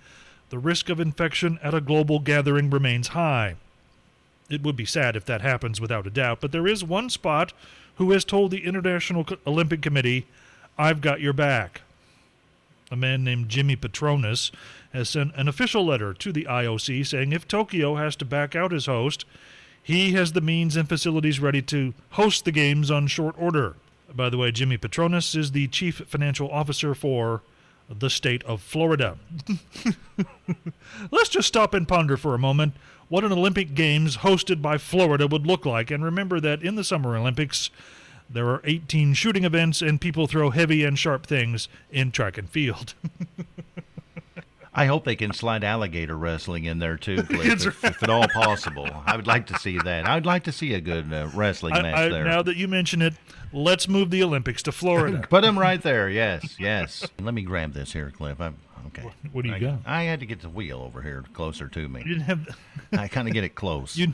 the 0.50 0.58
risk 0.58 0.90
of 0.90 1.00
infection 1.00 1.60
at 1.62 1.74
a 1.74 1.82
global 1.82 2.20
gathering 2.20 2.70
remains 2.70 3.10
high. 3.10 3.56
It 4.50 4.64
would 4.64 4.76
be 4.76 4.86
sad 4.86 5.16
if 5.16 5.26
that 5.26 5.42
happens 5.42 5.80
without 5.80 6.08
a 6.08 6.10
doubt, 6.10 6.40
but 6.42 6.52
there 6.52 6.66
is 6.66 6.84
one 6.84 7.10
spot 7.10 7.54
who 7.96 8.12
has 8.12 8.26
told 8.26 8.52
the 8.52 8.66
International 8.66 9.28
Olympic 9.46 9.82
Committee, 9.82 10.26
I've 10.78 11.02
got 11.02 11.22
your 11.22 11.34
back. 11.34 11.82
a 12.90 12.96
man 12.96 13.24
named 13.24 13.50
Jimmy 13.50 13.76
Patronis, 13.76 14.50
has 14.94 15.10
sent 15.10 15.36
an 15.36 15.48
official 15.48 15.86
letter 15.86 16.14
to 16.16 16.32
the 16.32 16.48
IOC 16.50 17.06
saying 17.06 17.32
if 17.32 17.48
Tokyo 17.48 17.96
has 17.96 18.16
to 18.16 18.26
back 18.26 18.56
out 18.56 18.74
as 18.74 18.88
host, 18.88 19.26
he 19.82 20.14
has 20.14 20.34
the 20.34 20.42
means 20.42 20.76
and 20.76 20.88
facilities 20.88 21.40
ready 21.40 21.62
to 21.64 21.94
host 22.12 22.46
the 22.46 22.52
games 22.52 22.92
on 22.92 23.08
short 23.08 23.36
order. 23.38 23.76
By 24.14 24.30
the 24.30 24.38
way, 24.38 24.52
Jimmy 24.52 24.78
Patronis 24.78 25.36
is 25.36 25.52
the 25.52 25.68
chief 25.68 25.98
financial 26.08 26.50
officer 26.50 26.94
for 26.94 27.42
the 27.90 28.10
state 28.10 28.44
of 28.44 28.62
Florida. 28.62 29.18
Let's 31.12 31.30
just 31.30 31.48
stop 31.48 31.74
and 31.74 31.88
ponder 31.88 32.18
for 32.18 32.36
a 32.36 32.40
moment 32.40 32.74
what 33.08 33.24
an 33.24 33.32
Olympic 33.32 33.74
Games 33.74 34.18
hosted 34.18 34.62
by 34.62 34.78
Florida 34.78 35.28
would 35.28 35.48
look 35.48 35.66
like. 35.66 35.90
And 35.90 36.04
remember 36.04 36.40
that 36.40 36.62
in 36.62 36.76
the 36.76 36.84
Summer 36.84 37.18
Olympics, 37.18 37.72
there 38.30 38.48
are 38.48 38.62
18 38.64 39.16
shooting 39.16 39.44
events 39.44 39.82
and 39.82 40.00
people 40.00 40.28
throw 40.28 40.52
heavy 40.52 40.84
and 40.84 40.98
sharp 40.98 41.26
things 41.26 41.68
in 41.92 42.12
track 42.12 42.38
and 42.38 42.48
field. 42.50 42.94
I 44.80 44.86
hope 44.86 45.04
they 45.04 45.16
can 45.16 45.34
slide 45.34 45.64
alligator 45.64 46.18
wrestling 46.18 46.66
in 46.66 46.80
there 46.80 46.98
too, 46.98 47.22
Cliff, 47.24 47.66
if, 47.66 47.84
if 47.84 48.04
at 48.04 48.10
all 48.10 48.28
possible. 48.30 48.90
I 49.06 49.16
would 49.16 49.28
like 49.28 49.48
to 49.48 49.60
see 49.60 49.78
that. 49.80 50.06
I 50.08 50.16
would 50.16 50.26
like 50.26 50.44
to 50.46 50.52
see 50.52 50.74
a 50.74 50.82
good 50.82 51.12
uh, 51.14 51.30
wrestling 51.34 51.74
I- 51.74 51.82
match 51.82 51.96
I- 51.98 52.10
there. 52.10 52.24
now 52.24 52.42
that 52.44 52.56
you 52.56 52.68
mention 52.68 53.02
it, 53.02 53.14
let's 53.52 53.88
move 53.88 54.10
the 54.10 54.24
Olympics 54.24 54.64
to 54.64 54.72
Florida. 54.72 55.26
Put 55.30 55.44
him 55.44 55.60
right 55.60 55.82
there. 55.82 56.10
Yes, 56.10 56.56
yes. 56.60 57.06
Let 57.20 57.34
me 57.34 57.42
grab 57.42 57.74
this 57.74 57.92
here, 57.94 58.12
Cliff. 58.16 58.40
I'm 58.40 58.56
okay. 58.88 59.10
What 59.32 59.44
do 59.44 59.50
you 59.50 59.56
I, 59.56 59.60
got? 59.60 59.80
I 59.86 60.04
had 60.04 60.20
to 60.22 60.26
get 60.26 60.42
the 60.42 60.50
wheel 60.50 60.80
over 60.80 61.02
here 61.02 61.26
closer 61.34 61.68
to 61.68 61.88
me. 61.90 62.00
You 62.02 62.06
me. 62.06 62.14
didn't 62.14 62.22
have. 62.24 62.58
I 62.94 63.08
kind 63.08 63.28
of 63.28 63.34
get 63.34 63.44
it 63.44 63.56
close. 63.56 63.98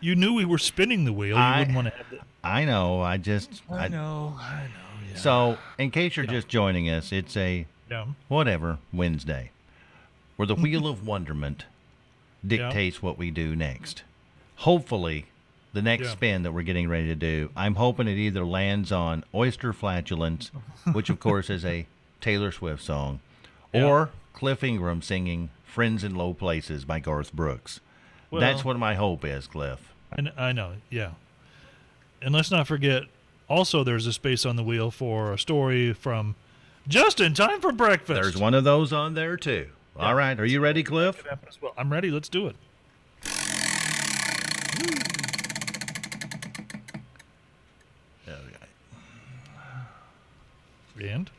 You, 0.00 0.10
you 0.10 0.14
knew 0.16 0.34
we 0.34 0.44
were 0.44 0.58
spinning 0.58 1.04
the 1.06 1.12
wheel. 1.12 1.36
You 1.36 1.42
I- 1.42 1.58
wouldn't 1.60 1.74
want 1.76 1.86
to 1.88 1.94
have 1.96 2.10
the. 2.10 2.18
I 2.44 2.64
know. 2.66 3.00
I 3.00 3.16
just. 3.16 3.62
I, 3.70 3.88
know. 3.88 4.36
I 4.38 4.64
know. 4.64 5.10
Yeah. 5.12 5.16
so, 5.18 5.58
in 5.78 5.90
case 5.90 6.16
you're 6.16 6.26
just 6.26 6.46
joining 6.46 6.88
us, 6.90 7.10
it's 7.10 7.36
a 7.36 7.66
yeah. 7.90 8.04
whatever 8.28 8.78
Wednesday, 8.92 9.50
where 10.38 10.46
the 10.46 10.54
wheel 10.54 10.86
of 10.86 11.04
wonderment 11.06 11.64
dictates 12.46 13.02
what 13.02 13.18
we 13.18 13.30
do 13.30 13.54
next. 13.56 14.04
Hopefully, 14.58 15.26
the 15.72 15.82
next 15.82 16.04
Yeah. 16.06 16.12
spin 16.12 16.42
that 16.44 16.52
we're 16.52 16.62
getting 16.62 16.88
ready 16.88 17.08
to 17.08 17.14
do, 17.16 17.50
I'm 17.56 17.74
hoping 17.74 18.06
it 18.08 18.16
either 18.16 18.44
lands 18.44 18.92
on 18.92 19.24
Oyster 19.34 19.72
Flatulence, 19.72 20.50
which 20.92 21.10
of 21.10 21.18
course 21.20 21.50
is 21.50 21.64
a 21.64 21.86
Taylor 22.20 22.52
Swift 22.52 22.82
song, 22.82 23.18
Yeah. 23.74 23.84
or 23.84 24.10
Cliff 24.32 24.62
Ingram 24.62 25.02
singing 25.02 25.50
Friends 25.64 26.04
in 26.04 26.14
Low 26.14 26.32
Places 26.32 26.84
by 26.84 27.00
Garth 27.00 27.32
Brooks. 27.32 27.80
That's 28.32 28.64
what 28.64 28.78
my 28.78 28.94
hope 28.94 29.24
is, 29.24 29.46
Cliff. 29.48 29.92
I, 30.12 30.16
kn- 30.16 30.32
I 30.36 30.52
know, 30.52 30.74
yeah. 30.90 31.12
And 32.22 32.32
let's 32.32 32.50
not 32.50 32.66
forget, 32.68 33.02
also, 33.48 33.82
there's 33.82 34.06
a 34.06 34.12
space 34.12 34.46
on 34.46 34.54
the 34.56 34.62
wheel 34.62 34.90
for 34.92 35.32
a 35.32 35.38
story 35.38 35.92
from 35.92 36.34
Just 36.86 37.20
in 37.20 37.34
Time 37.34 37.60
for 37.60 37.72
Breakfast. 37.72 38.20
There's 38.22 38.36
one 38.36 38.54
of 38.54 38.64
those 38.64 38.92
on 38.92 39.14
there 39.14 39.36
too. 39.36 39.68
All 39.98 40.14
right, 40.14 40.38
are 40.38 40.46
you 40.46 40.60
ready, 40.60 40.82
Cliff? 40.82 41.24
Well, 41.60 41.74
I'm 41.76 41.90
ready. 41.92 42.10
Let's 42.10 42.28
do 42.28 42.46
it. 42.46 42.56
And 51.00 51.30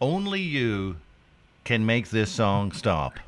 Only 0.00 0.40
you 0.40 0.96
can 1.62 1.86
make 1.86 2.10
this 2.10 2.30
song 2.30 2.72
stop. 2.72 3.18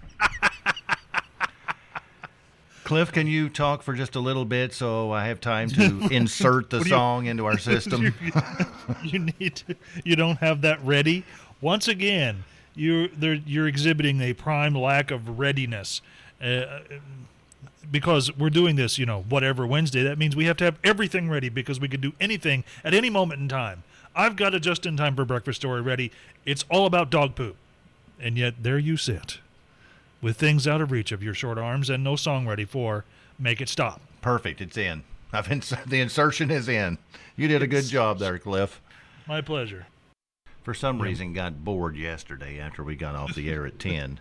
Cliff, 2.85 3.11
can 3.11 3.27
you 3.27 3.49
talk 3.49 3.83
for 3.83 3.95
just 3.95 4.15
a 4.15 4.21
little 4.21 4.45
bit 4.45 4.73
so 4.73 5.11
I 5.11 5.27
have 5.27 5.41
time 5.41 5.69
to 5.71 6.07
insert 6.11 6.71
the 6.71 6.79
you- 6.79 6.85
song 6.85 7.27
into 7.27 7.45
our 7.45 7.59
system? 7.59 8.15
you 9.03 9.19
need 9.41 9.57
to, 9.67 9.75
you 10.05 10.15
don't 10.17 10.39
have 10.39 10.61
that 10.63 10.83
ready. 10.85 11.25
Once 11.61 11.89
again, 11.89 12.45
you 12.77 13.09
there 13.09 13.35
you're 13.35 13.67
exhibiting 13.67 14.21
a 14.21 14.33
prime 14.35 14.75
lack 14.75 15.11
of 15.11 15.39
readiness. 15.39 16.01
Uh, 16.41 16.81
because 17.91 18.37
we're 18.37 18.51
doing 18.51 18.77
this, 18.77 18.99
you 18.99 19.07
know, 19.07 19.23
whatever 19.29 19.67
Wednesday, 19.67 20.03
that 20.03 20.19
means 20.19 20.35
we 20.35 20.47
have 20.47 20.57
to 20.57 20.65
have 20.65 20.77
everything 20.83 21.31
ready 21.31 21.49
because 21.49 21.79
we 21.79 21.89
could 21.89 22.01
do 22.01 22.13
anything 22.21 22.65
at 22.85 22.93
any 22.93 23.09
moment 23.11 23.41
in 23.41 23.49
time. 23.49 23.85
I've 24.15 24.37
got 24.37 24.55
a 24.55 24.61
just 24.61 24.87
in 24.87 24.97
time 24.97 25.15
for 25.15 25.25
breakfast 25.25 25.61
story 25.61 25.81
ready. 25.81 26.11
It's 26.45 26.65
all 26.69 26.87
about 26.87 27.11
dog 27.11 27.35
poop. 27.35 27.57
And 28.19 28.37
yet 28.37 28.55
there 28.63 28.79
you 28.79 28.97
sit 28.97 29.39
with 30.23 30.37
things 30.37 30.67
out 30.67 30.81
of 30.81 30.91
reach 30.91 31.13
of 31.13 31.23
your 31.23 31.35
short 31.35 31.59
arms 31.59 31.91
and 31.91 32.03
no 32.03 32.17
song 32.17 32.47
ready 32.47 32.65
for 32.65 33.05
Make 33.39 33.61
It 33.61 33.69
Stop. 33.69 34.01
Perfect, 34.23 34.61
it's 34.61 34.77
in. 34.77 35.05
I've 35.33 35.51
ins- 35.53 35.73
the 35.87 36.01
insertion 36.01 36.51
is 36.51 36.69
in. 36.69 36.99
You 37.37 37.47
did 37.47 37.63
a 37.63 37.67
good 37.67 37.85
job 37.85 38.19
there, 38.19 38.39
Cliff. 38.39 38.81
My 39.29 39.41
pleasure. 39.43 39.87
For 40.67 40.75
some 40.75 41.01
reason, 41.01 41.33
got 41.33 41.65
bored 41.65 41.97
yesterday 41.97 42.59
after 42.59 42.83
we 42.83 42.97
got 42.97 43.15
off 43.15 43.37
the 43.37 43.49
air 43.49 43.67
at 43.67 43.79
ten. 43.79 44.19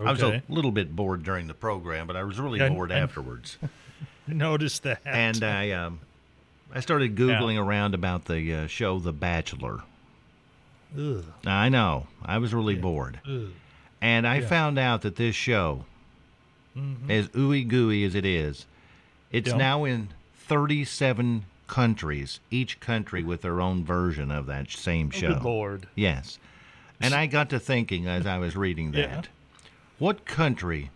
I 0.00 0.10
was 0.10 0.22
a 0.22 0.42
little 0.48 0.70
bit 0.70 0.96
bored 0.96 1.22
during 1.22 1.48
the 1.48 1.52
program, 1.54 2.06
but 2.06 2.16
I 2.16 2.24
was 2.24 2.40
really 2.40 2.60
Yeah, 2.60 2.70
bored 2.70 2.90
and- 2.90 3.00
afterwards. 3.00 3.58
Notice 4.26 4.78
that. 4.78 5.02
and 5.04 5.44
I 5.44 5.72
um, 5.72 6.00
I 6.72 6.80
started 6.80 7.14
googling 7.14 7.62
around 7.62 7.92
about 7.94 8.24
the 8.24 8.54
uh, 8.54 8.66
show 8.68 9.00
The 9.00 9.12
Bachelor. 9.12 9.80
Ugh, 10.98 11.26
I 11.44 11.68
know 11.68 12.06
I 12.24 12.38
was 12.38 12.54
really 12.54 12.74
bored, 12.76 13.20
ugh. 13.28 13.50
and 14.00 14.26
I 14.26 14.36
Yeah. 14.38 14.46
found 14.48 14.78
out 14.78 15.02
that 15.02 15.16
this 15.16 15.34
show, 15.36 15.84
as 17.10 17.28
ooey 17.28 17.68
gooey 17.68 18.02
as 18.04 18.14
it 18.14 18.24
is, 18.24 18.64
it's 19.30 19.50
Mm-hmm. 19.50 19.58
Now 19.58 19.84
in 19.84 20.08
37 20.36 21.44
countries, 21.66 22.40
each 22.50 22.80
country 22.80 23.22
with 23.22 23.42
their 23.42 23.60
own 23.60 23.84
version 23.84 24.30
of 24.30 24.46
that 24.46 24.70
same 24.70 25.10
oh, 25.14 25.16
show. 25.16 25.26
Oh, 25.28 25.34
Good 25.34 25.42
lord. 25.44 25.86
Yes. 25.94 26.38
And 27.00 27.14
I 27.14 27.26
got 27.26 27.50
to 27.50 27.58
thinking 27.58 28.06
as 28.06 28.26
I 28.26 28.38
was 28.38 28.56
reading 28.56 28.92
that, 28.92 28.98
Yeah. 28.98 29.22
what 29.98 30.24
country, 30.24 30.90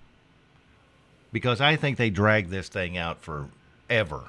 because 1.33 1.61
I 1.61 1.77
think 1.77 1.97
they 1.97 2.11
dragged 2.11 2.51
this 2.51 2.69
thing 2.69 2.97
out 2.97 3.19
forever, 3.21 4.29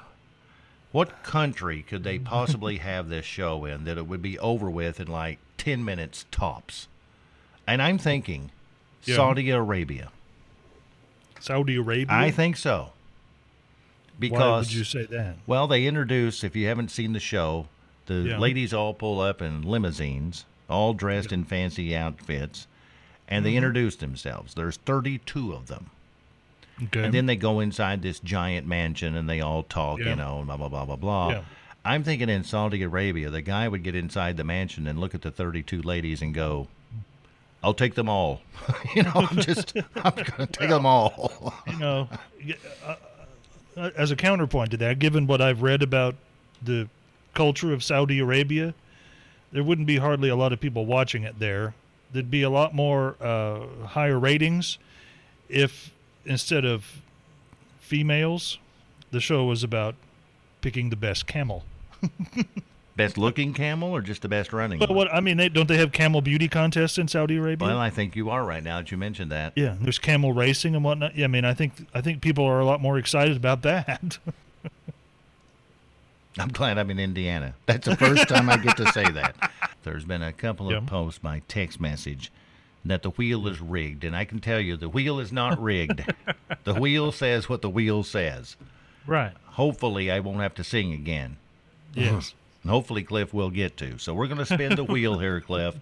what 0.90 1.22
country 1.22 1.82
could 1.82 2.02
they 2.02 2.18
possibly 2.18 2.76
have 2.78 3.08
this 3.08 3.24
show 3.26 3.64
in 3.64 3.84
that 3.84 3.98
it 3.98 4.06
would 4.06 4.22
be 4.22 4.38
over 4.38 4.68
with 4.70 4.98
in 5.00 5.06
like 5.06 5.38
10 5.58 5.84
minutes 5.84 6.24
tops? 6.30 6.88
And 7.66 7.82
I'm 7.82 7.98
thinking 7.98 8.50
Yeah. 9.04 9.16
Saudi 9.16 9.50
Arabia. 9.50 10.08
Saudi 11.40 11.76
Arabia. 11.76 12.06
I 12.10 12.30
think 12.30 12.56
so. 12.56 12.90
Because 14.18 14.38
Why 14.40 14.58
would 14.58 14.72
you 14.72 14.84
say 14.84 15.04
that? 15.06 15.36
well, 15.46 15.66
they 15.66 15.86
introduce, 15.86 16.42
if 16.42 16.56
you 16.56 16.66
haven't 16.66 16.90
seen 16.90 17.12
the 17.12 17.20
show, 17.20 17.66
the 18.06 18.14
Yeah. 18.14 18.38
ladies 18.38 18.72
all 18.74 18.94
pull 18.94 19.20
up 19.20 19.40
in 19.42 19.62
limousines, 19.62 20.44
all 20.68 20.92
dressed 20.94 21.32
in 21.32 21.44
fancy 21.44 21.94
outfits, 21.96 22.66
and 23.28 23.44
Mm-hmm. 23.44 23.50
they 23.52 23.56
introduce 23.56 23.96
themselves. 23.96 24.54
There's 24.54 24.76
32 24.78 25.52
of 25.52 25.66
them. 25.68 25.90
Okay. 26.82 27.02
And 27.04 27.12
then 27.14 27.26
they 27.26 27.36
go 27.36 27.60
inside 27.60 28.02
this 28.02 28.20
giant 28.20 28.66
mansion 28.66 29.16
and 29.16 29.28
they 29.28 29.40
all 29.40 29.62
talk, 29.64 29.98
Yeah. 29.98 30.10
you 30.10 30.16
know, 30.16 30.42
blah, 30.46 30.56
blah, 30.56 30.68
blah, 30.68 30.84
blah, 30.84 30.96
blah. 30.96 31.28
Yeah. 31.30 31.42
I'm 31.84 32.02
thinking 32.04 32.28
in 32.28 32.44
Saudi 32.44 32.82
Arabia, 32.82 33.30
the 33.30 33.40
guy 33.42 33.66
would 33.68 33.82
get 33.82 33.94
inside 33.94 34.36
the 34.36 34.44
mansion 34.44 34.86
and 34.86 34.98
look 34.98 35.14
at 35.14 35.22
the 35.22 35.30
32 35.30 35.80
ladies 35.82 36.22
and 36.22 36.34
go, 36.34 36.68
I'll 37.62 37.74
take 37.74 37.94
them 37.94 38.08
all. 38.08 38.42
you 38.94 39.02
know, 39.04 39.12
I'm 39.14 39.38
just, 39.38 39.74
I'm 39.96 40.14
going 40.14 40.24
to 40.24 40.46
take 40.46 40.68
them 40.68 40.86
all. 40.86 41.52
you 41.66 41.78
know, 41.78 42.08
uh, 42.86 42.94
as 43.96 44.10
a 44.10 44.16
counterpoint 44.16 44.70
to 44.72 44.76
that, 44.78 44.98
given 44.98 45.26
what 45.26 45.40
I've 45.40 45.62
read 45.62 45.82
about 45.82 46.14
the 46.62 46.88
culture 47.34 47.72
of 47.72 47.82
Saudi 47.84 48.18
Arabia, 48.18 48.74
there 49.52 49.62
wouldn't 49.62 49.86
be 49.86 49.96
hardly 49.96 50.28
a 50.28 50.36
lot 50.36 50.52
of 50.52 50.60
people 50.60 50.86
watching 50.86 51.22
it 51.22 51.38
there. 51.38 51.74
There'd 52.12 52.30
be 52.30 52.42
a 52.42 52.50
lot 52.50 52.74
more 52.74 53.16
uh, 53.20 53.86
higher 53.86 54.18
ratings 54.18 54.78
if 55.48 55.92
instead 56.24 56.64
of 56.64 57.00
females, 57.80 58.58
the 59.10 59.20
show 59.20 59.44
was 59.44 59.62
about 59.62 59.94
picking 60.60 60.90
the 60.90 60.96
best 60.96 61.26
camel. 61.26 61.64
best 62.98 63.16
looking 63.16 63.54
camel 63.54 63.90
or 63.90 64.02
just 64.02 64.20
the 64.20 64.28
best 64.28 64.52
running? 64.52 64.78
But 64.78 64.90
one? 64.90 64.96
what 64.96 65.14
I 65.14 65.20
mean, 65.20 65.38
they, 65.38 65.48
don't 65.48 65.66
they 65.68 65.78
have 65.78 65.92
camel 65.92 66.20
beauty 66.20 66.48
contests 66.48 66.98
in 66.98 67.08
Saudi 67.08 67.36
Arabia? 67.36 67.68
Well, 67.68 67.78
I 67.78 67.88
think 67.88 68.14
you 68.14 68.28
are 68.28 68.44
right 68.44 68.62
now 68.62 68.76
that 68.78 68.90
you 68.90 68.98
mentioned 68.98 69.32
that. 69.32 69.54
yeah, 69.56 69.76
there's 69.80 69.98
camel 69.98 70.34
racing 70.34 70.74
and 70.74 70.84
whatnot. 70.84 71.16
Yeah, 71.16 71.24
I 71.24 71.28
mean, 71.28 71.46
I 71.46 71.54
think 71.54 71.86
I 71.94 72.02
think 72.02 72.20
people 72.20 72.44
are 72.44 72.60
a 72.60 72.66
lot 72.66 72.82
more 72.82 72.98
excited 72.98 73.36
about 73.36 73.62
that. 73.62 74.18
I'm 76.38 76.48
glad 76.48 76.78
I'm 76.78 76.90
in 76.90 76.98
Indiana. 77.00 77.54
That's 77.66 77.86
the 77.86 77.96
first 77.96 78.28
time 78.28 78.48
I 78.48 78.58
get 78.58 78.76
to 78.76 78.86
say 78.92 79.10
that. 79.10 79.50
There's 79.82 80.04
been 80.04 80.22
a 80.22 80.32
couple 80.32 80.66
of 80.68 80.72
Yeah. 80.84 80.88
posts 80.88 81.18
by 81.18 81.42
text 81.48 81.80
message 81.80 82.30
that 82.84 83.02
the 83.02 83.10
wheel 83.10 83.48
is 83.48 83.60
rigged, 83.60 84.04
and 84.04 84.14
I 84.14 84.24
can 84.24 84.38
tell 84.38 84.60
you 84.60 84.76
the 84.76 84.88
wheel 84.88 85.18
is 85.18 85.32
not 85.32 85.60
rigged. 85.60 86.04
the 86.64 86.74
wheel 86.74 87.10
says 87.10 87.48
what 87.48 87.60
the 87.62 87.70
wheel 87.70 88.02
says. 88.04 88.56
right. 89.06 89.32
Hopefully, 89.58 90.08
I 90.08 90.20
won't 90.20 90.38
have 90.40 90.54
to 90.54 90.62
sing 90.62 90.92
again. 90.92 91.36
Yes. 91.92 92.32
And 92.68 92.74
hopefully, 92.74 93.02
Cliff 93.02 93.32
will 93.32 93.48
get 93.48 93.78
to. 93.78 93.96
So 93.96 94.12
we're 94.12 94.26
going 94.26 94.36
to 94.36 94.44
spin 94.44 94.76
the 94.76 94.84
wheel 94.84 95.18
here, 95.20 95.40
Cliff. 95.40 95.74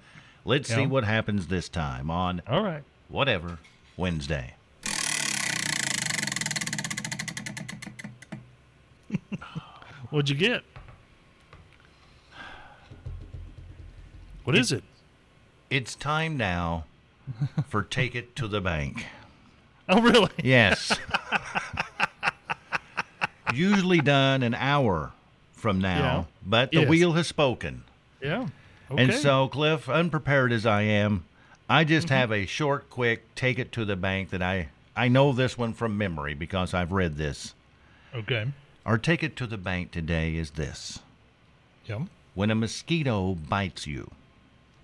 Let's 0.44 0.72
see 0.72 0.86
what 0.86 1.02
happens 1.02 1.48
this 1.48 1.68
time 1.68 2.12
on 2.12 2.42
All 2.46 2.62
right. 2.62 2.84
whatever 3.08 3.58
Wednesday. 3.96 4.54
What'd 10.10 10.30
you 10.30 10.36
get? 10.36 10.62
What 14.44 14.56
is 14.56 14.70
it? 14.70 14.84
It's 15.68 15.96
time 15.96 16.36
now 16.36 16.84
for 17.66 17.82
Take 17.90 18.14
It 18.14 18.36
to 18.36 18.46
the 18.46 18.60
Bank. 18.60 19.06
Oh, 19.88 20.00
really? 20.00 20.30
Yes. 20.40 20.96
Usually 23.52 23.98
done 23.98 24.44
an 24.44 24.54
hour 24.54 25.10
from 25.66 25.80
now, 25.80 25.98
Yeah. 25.98 26.24
but 26.46 26.70
the 26.70 26.78
Yes. 26.82 26.88
wheel 26.88 27.12
has 27.14 27.26
spoken. 27.26 27.82
Yeah. 28.22 28.46
Okay. 28.88 29.02
And 29.02 29.12
so, 29.12 29.48
Cliff, 29.48 29.88
unprepared 29.88 30.52
as 30.52 30.64
I 30.64 30.82
am, 30.82 31.24
I 31.68 31.82
just 31.82 32.06
Mm-hmm. 32.06 32.16
have 32.16 32.30
a 32.30 32.46
short, 32.46 32.88
quick 32.88 33.34
take 33.34 33.58
it 33.58 33.72
to 33.72 33.84
the 33.84 33.96
bank 33.96 34.30
that 34.30 34.40
I 34.40 34.68
I 34.94 35.08
know 35.08 35.32
this 35.32 35.58
one 35.58 35.72
from 35.74 35.98
memory 35.98 36.34
because 36.34 36.72
I've 36.72 36.92
read 36.92 37.16
this. 37.16 37.54
Okay. 38.14 38.46
Our 38.86 38.96
take 38.96 39.24
it 39.24 39.34
to 39.38 39.46
the 39.48 39.58
bank 39.58 39.90
today 39.90 40.36
is 40.36 40.52
this: 40.52 41.00
Yeah. 41.84 42.04
when 42.34 42.52
a 42.52 42.54
mosquito 42.54 43.34
bites 43.34 43.88
you, 43.88 44.12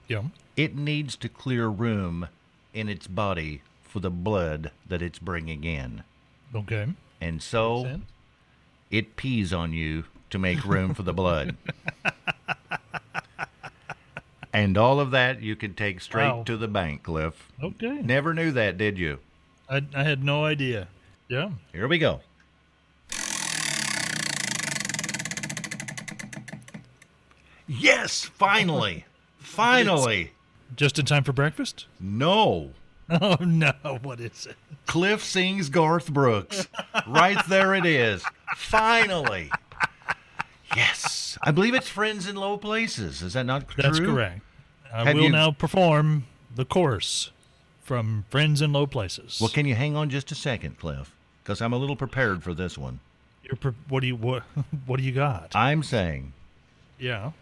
Yeah. 0.09 0.25
it 0.57 0.75
needs 0.75 1.15
to 1.19 1.29
clear 1.29 1.69
room 1.69 2.27
in 2.75 2.89
its 2.89 3.07
body 3.07 3.63
for 3.85 4.01
the 4.01 4.11
blood 4.11 4.73
that 4.89 5.01
it's 5.01 5.21
bringing 5.21 5.63
in, 5.63 6.03
Okay. 6.53 6.89
and 7.21 7.41
so 7.41 8.01
it 8.91 9.15
pees 9.15 9.53
on 9.53 9.73
you 9.73 10.07
to 10.33 10.39
make 10.39 10.65
room 10.65 10.95
for 10.95 11.03
the 11.03 11.13
blood. 11.13 11.57
And 14.53 14.77
all 14.77 15.01
of 15.01 15.13
that 15.13 15.41
you 15.43 15.57
can 15.57 15.73
take 15.75 16.01
straight 16.03 16.29
Wow. 16.29 16.43
to 16.45 16.57
the 16.59 16.69
bank, 16.69 17.05
Cliff. 17.05 17.49
Okay. 17.63 18.03
Never 18.03 18.35
knew 18.35 18.51
that, 18.53 18.77
did 18.77 18.99
you? 18.99 19.19
I, 19.69 19.83
I 19.95 20.03
had 20.03 20.23
no 20.23 20.45
idea. 20.45 20.89
Yeah. 21.29 21.51
Here 21.73 21.89
we 21.89 21.97
go. 21.99 22.21
Yes, 27.67 28.25
finally. 28.25 29.05
finally. 29.39 30.33
Just 30.75 30.99
in 30.99 31.05
time 31.07 31.25
for 31.25 31.33
breakfast? 31.33 31.87
No. 32.01 32.71
Oh 33.21 33.37
no! 33.45 33.73
What 34.03 34.21
is 34.21 34.47
it? 34.47 34.57
Cliff 34.87 35.23
sings 35.23 35.69
Garth 35.69 36.11
Brooks. 36.11 36.67
right 37.07 37.37
there 37.47 37.75
it 37.75 37.85
is. 37.85 38.25
Finally. 38.57 39.51
I 41.43 41.51
believe 41.51 41.75
it's 41.75 41.89
Friends 41.89 42.29
in 42.29 42.37
Low 42.37 42.57
Places. 42.57 43.23
Is 43.23 43.33
that 43.33 43.47
not 43.47 43.69
true? 43.69 43.83
That's 43.83 43.99
correct. 43.99 44.41
I 44.93 45.05
Have 45.05 45.15
will 45.17 45.25
you- 45.25 45.31
now 45.31 45.51
perform 45.53 46.25
the 46.55 46.65
chorus 46.65 47.31
from 47.83 48.25
Friends 48.31 48.63
in 48.63 48.73
Low 48.73 48.87
Places. 48.87 49.39
Well, 49.41 49.51
can 49.51 49.67
you 49.67 49.75
hang 49.75 49.97
on 49.97 50.09
just 50.11 50.31
a 50.31 50.35
second, 50.35 50.79
Cliff? 50.79 51.13
Because 51.43 51.61
I'm 51.61 51.73
a 51.73 51.77
little 51.79 51.97
prepared 51.97 52.43
for 52.45 52.55
this 52.55 52.79
one. 52.79 53.01
You're 53.43 53.57
pre- 53.57 53.73
what 53.89 54.01
do 54.01 54.07
you 54.07 54.17
what 54.17 54.45
what 54.87 54.99
do 54.99 55.03
you 55.03 55.13
got? 55.13 55.51
I'm 55.55 55.83
saying, 55.83 56.33
yeah. 56.99 57.33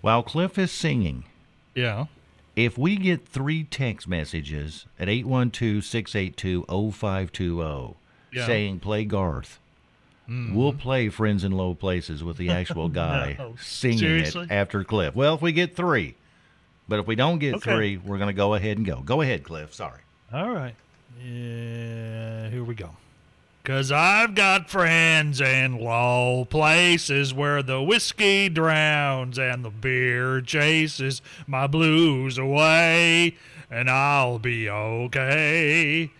while 0.00 0.22
Cliff 0.22 0.56
is 0.58 0.70
singing, 0.70 1.24
Yeah. 1.74 2.06
if 2.54 2.78
we 2.78 2.96
get 2.96 3.26
three 3.26 3.64
text 3.64 4.06
messages 4.06 4.86
at 4.98 5.08
812 5.08 5.84
682 5.84 6.64
0520 6.68 7.96
saying 8.46 8.78
play 8.78 9.04
Garth, 9.04 9.58
Mm-hmm. 10.30 10.54
we'll 10.54 10.72
play 10.72 11.08
Friends 11.08 11.42
in 11.42 11.50
Low 11.52 11.74
Places 11.74 12.22
with 12.22 12.36
the 12.36 12.50
actual 12.50 12.88
guy 13.02 13.34
No. 13.38 13.56
singing 13.60 13.98
Seriously? 13.98 14.44
it 14.44 14.52
after 14.52 14.84
Cliff. 14.84 15.14
Well, 15.16 15.34
if 15.34 15.42
we 15.42 15.50
get 15.52 15.74
three. 15.74 16.14
But 16.88 17.00
if 17.00 17.06
we 17.08 17.16
don't 17.16 17.38
get 17.40 17.54
Okay. 17.56 17.70
three, 17.74 17.96
we're 17.96 18.18
going 18.18 18.28
to 18.28 18.32
go 18.32 18.54
ahead 18.54 18.76
and 18.76 18.86
go. 18.86 19.00
Go 19.00 19.20
ahead, 19.22 19.42
Cliff. 19.44 19.74
Sorry. 19.74 20.00
All 20.32 20.50
right. 20.50 20.74
Yeah, 21.24 22.48
here 22.50 22.64
we 22.64 22.74
go. 22.74 22.90
Cause 23.62 23.92
I've 23.92 24.34
got 24.34 24.70
friends 24.70 25.40
in 25.40 25.78
low 25.78 26.46
places 26.46 27.34
where 27.34 27.62
the 27.62 27.82
whiskey 27.82 28.48
drowns 28.48 29.38
and 29.38 29.62
the 29.64 29.70
beer 29.70 30.40
chases 30.40 31.20
my 31.46 31.66
blues 31.66 32.38
away, 32.38 33.36
and 33.70 33.90
I'll 33.90 34.38
be 34.38 34.68
okay. 34.70 36.10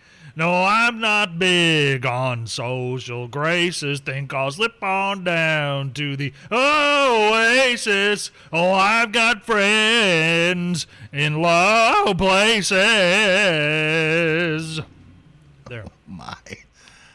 No, 0.41 0.63
I'm 0.63 0.99
not 0.99 1.37
big 1.37 2.03
on 2.03 2.47
social 2.47 3.27
graces. 3.27 3.99
Think 3.99 4.33
I'll 4.33 4.49
slip 4.49 4.81
on 4.81 5.23
down 5.23 5.93
to 5.93 6.15
the 6.15 6.33
oasis. 6.51 8.31
Oh, 8.51 8.71
I've 8.73 9.11
got 9.11 9.43
friends 9.45 10.87
in 11.13 11.43
low 11.43 12.15
places. 12.17 12.79
There. 15.69 15.85
My. 16.07 16.35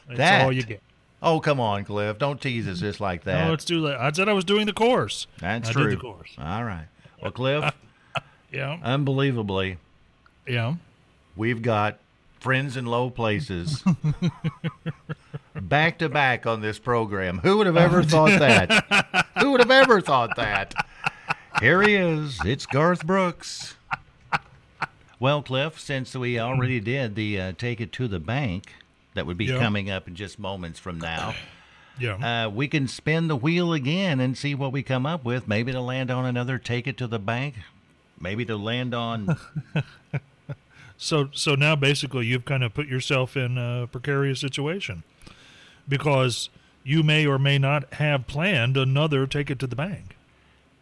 That's 0.07 0.19
That- 0.19 0.45
all 0.45 0.53
you 0.53 0.63
get. 0.63 0.81
Oh, 1.21 1.41
come 1.41 1.59
on, 1.59 1.85
Cliff. 1.85 2.19
Don't 2.19 2.41
tease 2.41 2.69
us 2.69 2.79
just 2.79 3.01
like 3.01 3.25
that. 3.25 3.45
No, 3.49 3.55
it's 3.55 3.65
too 3.65 3.81
late. 3.81 3.97
I 3.99 4.13
said 4.13 4.29
I 4.29 4.35
was 4.35 4.45
doing 4.45 4.67
the 4.67 4.73
course. 4.73 5.27
That's 5.41 5.71
I 5.71 5.73
true. 5.73 5.89
did 5.91 5.99
the 5.99 6.03
course. 6.03 6.31
All 6.39 6.63
right. 6.63 6.87
Well, 7.21 7.33
Cliff, 7.33 7.75
Yeah. 8.53 8.79
unbelievably, 8.85 9.79
Yeah. 10.47 10.77
we've 11.35 11.61
got 11.63 11.99
friends 12.47 12.77
in 12.77 12.87
low 12.87 13.11
places 13.11 13.83
back 15.61 15.99
to 15.99 16.09
back 16.09 16.47
on 16.47 16.61
this 16.61 16.79
program. 16.79 17.39
Who 17.39 17.57
would 17.59 17.67
have 17.67 17.77
ever 17.77 18.05
thought 18.05 18.39
that? 18.39 19.27
Who 19.41 19.51
would 19.51 19.59
have 19.61 19.73
ever 19.73 20.01
thought 20.01 20.37
that? 20.37 20.73
Here 21.59 21.83
he 21.83 21.97
is. 21.97 22.39
It's 22.45 22.65
Garth 22.65 23.05
Brooks. 23.05 23.75
Well, 25.19 25.43
Cliff, 25.43 25.81
since 25.81 26.15
we 26.15 26.39
already 26.39 26.79
did 26.79 27.17
the 27.17 27.41
uh, 27.41 27.53
take 27.59 27.81
it 27.81 27.91
to 27.95 28.07
the 28.07 28.21
bank, 28.21 28.73
that 29.15 29.27
would 29.27 29.37
be 29.39 29.47
Yeah. 29.47 29.59
coming 29.59 29.91
up 29.91 30.07
in 30.07 30.15
just 30.15 30.39
moments 30.39 30.79
from 30.79 31.01
now. 31.01 31.35
Yeah. 31.99 32.45
Uh, 32.45 32.49
we 32.49 32.69
can 32.69 32.87
spin 32.87 33.27
the 33.27 33.35
wheel 33.35 33.73
again 33.73 34.21
and 34.21 34.39
see 34.39 34.55
what 34.55 34.71
we 34.71 34.85
come 34.85 35.05
up 35.05 35.25
with. 35.25 35.49
Maybe 35.49 35.73
to 35.73 35.81
land 35.81 36.13
on 36.13 36.25
another 36.27 36.59
take 36.59 36.87
it 36.87 36.97
to 36.99 37.09
the 37.09 37.19
bank. 37.19 37.57
Maybe 38.21 38.45
to 38.45 38.57
land 38.57 38.95
on. 38.95 39.37
So 40.99 41.29
so 41.33 41.55
now 41.55 41.77
basically 41.77 42.27
you've 42.27 42.45
kind 42.45 42.65
of 42.65 42.75
put 42.75 42.87
yourself 42.87 43.37
in 43.37 43.59
a 43.59 43.89
precarious 43.91 44.41
situation 44.41 45.03
because 45.89 46.49
you 46.85 47.03
may 47.03 47.27
or 47.27 47.39
may 47.39 47.59
not 47.59 47.93
have 47.95 48.27
planned 48.27 48.77
another 48.77 49.27
take 49.27 49.51
it 49.51 49.59
to 49.59 49.67
the 49.67 49.77
bank. 49.77 50.17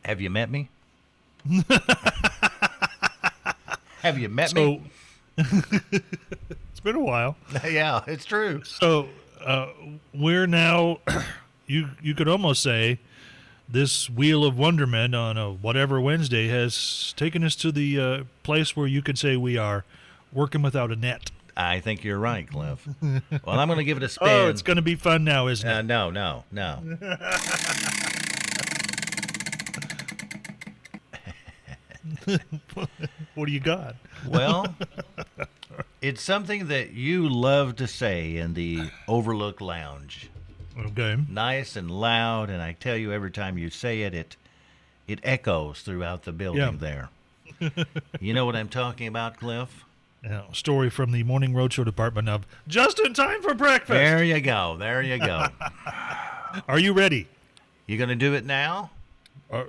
Have 0.04 0.20
you 0.20 0.30
met 0.30 0.50
me? 0.50 0.68
Have 4.02 4.18
you 4.18 4.28
met 4.28 4.54
me? 4.54 4.82
It's 6.74 6.80
been 6.80 6.96
a 6.96 7.00
while. 7.00 7.36
yeah, 7.64 8.02
it's 8.06 8.24
true. 8.24 8.62
So 8.64 9.08
uh, 9.44 9.68
we're 10.12 10.48
now 10.48 10.98
you 11.66 11.90
you 12.02 12.14
could 12.14 12.28
almost 12.28 12.62
say 12.62 12.98
this 13.68 14.10
wheel 14.10 14.44
of 14.44 14.58
wonderment 14.58 15.14
on 15.14 15.38
a 15.38 15.52
whatever 15.52 16.00
Wednesday 16.00 16.48
has 16.48 17.14
taken 17.16 17.44
us 17.44 17.54
to 17.56 17.70
the 17.70 18.00
uh, 18.00 18.24
place 18.42 18.76
where 18.76 18.88
you 18.88 19.02
could 19.02 19.18
say 19.18 19.36
we 19.36 19.56
are 19.56 19.84
working 20.34 20.60
without 20.62 20.90
a 20.90 20.96
net. 20.96 21.30
I 21.56 21.78
think 21.80 22.02
you're 22.02 22.18
right, 22.18 22.48
Cliff. 22.50 22.86
well, 23.00 23.20
I'm 23.60 23.68
going 23.68 23.78
to 23.78 23.84
give 23.84 23.96
it 23.96 24.02
a 24.02 24.08
spin. 24.10 24.28
Oh, 24.28 24.48
it's 24.48 24.62
going 24.62 24.76
to 24.76 24.82
be 24.82 24.96
fun 24.96 25.22
now, 25.24 25.46
isn't 25.46 25.68
it? 25.68 25.72
Uh, 25.72 25.82
no, 25.82 26.10
no, 26.10 26.44
no. 26.50 26.98
What 33.34 33.46
do 33.46 33.52
you 33.52 33.60
got? 33.60 33.96
Well, 34.28 34.74
it's 36.02 36.22
something 36.22 36.68
that 36.68 36.92
you 36.92 37.28
love 37.28 37.76
to 37.76 37.86
say 37.88 38.36
in 38.36 38.54
the 38.54 38.90
Overlook 39.08 39.60
Lounge. 39.60 40.30
Okay. 40.78 41.16
Nice 41.28 41.76
and 41.76 41.90
loud, 41.90 42.50
and 42.50 42.62
I 42.62 42.72
tell 42.72 42.96
you, 42.96 43.12
every 43.12 43.30
time 43.30 43.58
you 43.58 43.70
say 43.70 44.02
it, 44.02 44.14
it 44.14 44.36
it 45.06 45.20
echoes 45.22 45.82
throughout 45.82 46.22
the 46.22 46.32
building 46.32 46.78
there. 46.78 47.10
you 48.20 48.32
know 48.32 48.46
what 48.46 48.56
I'm 48.56 48.68
talking 48.68 49.06
about, 49.06 49.38
Cliff? 49.38 49.83
Now, 50.24 50.46
story 50.52 50.88
from 50.88 51.12
the 51.12 51.22
Morning 51.22 51.52
Roadshow 51.52 51.84
department 51.84 52.30
of 52.30 52.46
Just 52.66 52.98
in 52.98 53.12
Time 53.12 53.42
for 53.42 53.52
Breakfast. 53.52 53.90
There 53.90 54.24
you 54.24 54.40
go. 54.40 54.76
There 54.78 55.02
you 55.02 55.18
go. 55.18 55.46
Are 56.68 56.78
you 56.78 56.94
ready? 56.94 57.28
You 57.86 57.98
going 57.98 58.08
to 58.08 58.14
do 58.14 58.32
it 58.32 58.46
now? 58.46 58.90
Uh, 59.50 59.64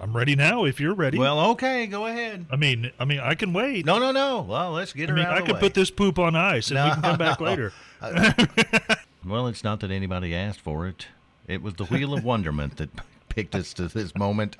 I'm 0.00 0.16
ready 0.16 0.34
now 0.36 0.64
if 0.64 0.80
you're 0.80 0.94
ready. 0.94 1.18
Well, 1.18 1.50
okay, 1.50 1.86
go 1.86 2.06
ahead. 2.06 2.46
I 2.50 2.56
mean, 2.56 2.92
I 2.98 3.04
mean, 3.04 3.20
I 3.20 3.34
can 3.34 3.52
wait. 3.52 3.84
No, 3.84 3.98
no, 3.98 4.10
no. 4.10 4.40
Well, 4.40 4.72
let's 4.72 4.94
get 4.94 5.10
I 5.10 5.12
mean, 5.12 5.26
out 5.26 5.36
I 5.36 5.40
could 5.42 5.56
way. 5.56 5.60
put 5.60 5.74
this 5.74 5.90
poop 5.90 6.18
on 6.18 6.34
ice 6.34 6.70
and 6.70 6.82
we 6.82 6.90
can 6.90 7.02
come 7.02 7.18
back 7.18 7.40
later. 7.40 7.72
Uh, 8.00 8.32
uh, 8.38 8.94
well, 9.26 9.48
it's 9.48 9.64
not 9.64 9.80
that 9.80 9.90
anybody 9.90 10.32
asked 10.32 10.60
for 10.60 10.86
it. 10.86 11.08
It 11.48 11.62
was 11.62 11.74
the 11.74 11.84
wheel 11.86 12.14
of 12.14 12.22
wonderment 12.22 12.76
that 12.76 12.90
picked 13.28 13.56
us 13.56 13.74
to 13.74 13.88
this 13.88 14.14
moment. 14.14 14.54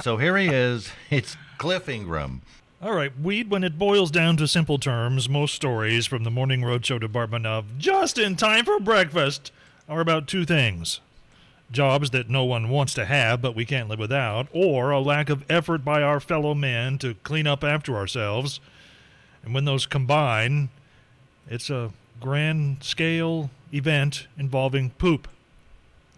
So 0.00 0.16
here 0.16 0.36
he 0.36 0.46
is. 0.46 0.92
It's 1.10 1.36
Cliff 1.58 1.88
Ingram. 1.88 2.42
All 2.82 2.94
right, 2.94 3.16
Weed, 3.16 3.48
when 3.48 3.62
it 3.62 3.78
boils 3.78 4.10
down 4.10 4.36
to 4.38 4.48
simple 4.48 4.76
terms, 4.76 5.28
most 5.28 5.54
stories 5.54 6.04
from 6.04 6.24
the 6.24 6.32
Morning 6.32 6.62
Roadshow 6.62 6.98
department 6.98 7.46
of 7.46 7.78
Just 7.78 8.18
in 8.18 8.34
Time 8.34 8.64
for 8.64 8.80
Breakfast 8.80 9.52
are 9.88 10.00
about 10.00 10.26
two 10.26 10.44
things 10.44 11.00
jobs 11.70 12.10
that 12.10 12.28
no 12.28 12.42
one 12.42 12.68
wants 12.68 12.92
to 12.94 13.04
have 13.04 13.40
but 13.40 13.54
we 13.54 13.64
can't 13.64 13.88
live 13.88 14.00
without, 14.00 14.48
or 14.52 14.90
a 14.90 14.98
lack 14.98 15.30
of 15.30 15.48
effort 15.48 15.84
by 15.84 16.02
our 16.02 16.18
fellow 16.18 16.54
men 16.54 16.98
to 16.98 17.14
clean 17.22 17.46
up 17.46 17.62
after 17.62 17.94
ourselves. 17.94 18.58
And 19.44 19.54
when 19.54 19.64
those 19.64 19.86
combine, 19.86 20.68
it's 21.48 21.70
a 21.70 21.92
grand 22.20 22.82
scale 22.82 23.48
event 23.72 24.26
involving 24.36 24.90
poop. 24.90 25.28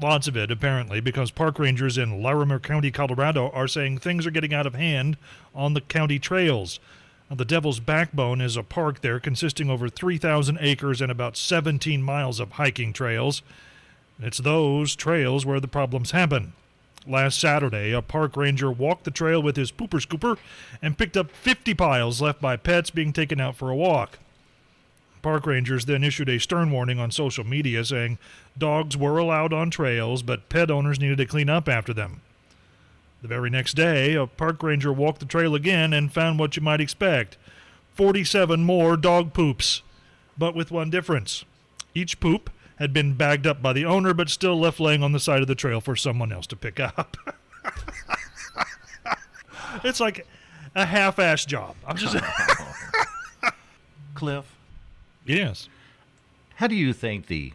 Lots 0.00 0.26
of 0.26 0.36
it, 0.36 0.50
apparently, 0.50 1.00
because 1.00 1.30
park 1.30 1.58
rangers 1.58 1.96
in 1.96 2.20
Larimer 2.20 2.58
County, 2.58 2.90
Colorado, 2.90 3.50
are 3.50 3.68
saying 3.68 3.98
things 3.98 4.26
are 4.26 4.32
getting 4.32 4.52
out 4.52 4.66
of 4.66 4.74
hand 4.74 5.16
on 5.54 5.74
the 5.74 5.80
county 5.80 6.18
trails. 6.18 6.80
Now, 7.30 7.36
the 7.36 7.44
Devil's 7.44 7.78
Backbone 7.78 8.40
is 8.40 8.56
a 8.56 8.64
park 8.64 9.02
there 9.02 9.20
consisting 9.20 9.70
over 9.70 9.88
3,000 9.88 10.58
acres 10.60 11.00
and 11.00 11.12
about 11.12 11.36
17 11.36 12.02
miles 12.02 12.40
of 12.40 12.52
hiking 12.52 12.92
trails. 12.92 13.42
It's 14.18 14.38
those 14.38 14.96
trails 14.96 15.46
where 15.46 15.60
the 15.60 15.68
problems 15.68 16.10
happen. 16.10 16.54
Last 17.06 17.38
Saturday, 17.38 17.92
a 17.92 18.02
park 18.02 18.36
ranger 18.36 18.72
walked 18.72 19.04
the 19.04 19.10
trail 19.10 19.42
with 19.42 19.56
his 19.56 19.70
pooper 19.70 20.04
scooper 20.04 20.38
and 20.82 20.98
picked 20.98 21.16
up 21.16 21.30
50 21.30 21.72
piles 21.74 22.20
left 22.20 22.40
by 22.40 22.56
pets 22.56 22.90
being 22.90 23.12
taken 23.12 23.40
out 23.40 23.56
for 23.56 23.70
a 23.70 23.76
walk. 23.76 24.18
Park 25.24 25.46
rangers 25.46 25.86
then 25.86 26.04
issued 26.04 26.28
a 26.28 26.38
stern 26.38 26.70
warning 26.70 27.00
on 27.00 27.10
social 27.10 27.44
media 27.44 27.82
saying 27.82 28.18
dogs 28.58 28.94
were 28.94 29.16
allowed 29.16 29.54
on 29.54 29.70
trails, 29.70 30.22
but 30.22 30.50
pet 30.50 30.70
owners 30.70 31.00
needed 31.00 31.16
to 31.16 31.24
clean 31.24 31.48
up 31.48 31.66
after 31.66 31.94
them. 31.94 32.20
The 33.22 33.28
very 33.28 33.48
next 33.48 33.72
day, 33.72 34.12
a 34.12 34.26
park 34.26 34.62
ranger 34.62 34.92
walked 34.92 35.20
the 35.20 35.24
trail 35.24 35.54
again 35.54 35.94
and 35.94 36.12
found 36.12 36.38
what 36.38 36.56
you 36.56 36.62
might 36.62 36.82
expect 36.82 37.38
47 37.94 38.64
more 38.64 38.98
dog 38.98 39.32
poops, 39.32 39.80
but 40.36 40.54
with 40.54 40.70
one 40.70 40.90
difference. 40.90 41.46
Each 41.94 42.20
poop 42.20 42.50
had 42.76 42.92
been 42.92 43.14
bagged 43.14 43.46
up 43.46 43.62
by 43.62 43.72
the 43.72 43.86
owner, 43.86 44.12
but 44.12 44.28
still 44.28 44.60
left 44.60 44.78
laying 44.78 45.02
on 45.02 45.12
the 45.12 45.18
side 45.18 45.40
of 45.40 45.48
the 45.48 45.54
trail 45.54 45.80
for 45.80 45.96
someone 45.96 46.32
else 46.32 46.46
to 46.48 46.56
pick 46.56 46.78
up. 46.78 47.16
it's 49.84 50.00
like 50.00 50.26
a 50.74 50.84
half 50.84 51.18
ass 51.18 51.46
job. 51.46 51.76
I'm 51.86 51.96
just. 51.96 52.14
Cliff, 54.14 54.44
yes. 55.26 55.68
how 56.56 56.66
do 56.66 56.74
you 56.74 56.92
think 56.92 57.26
the 57.26 57.52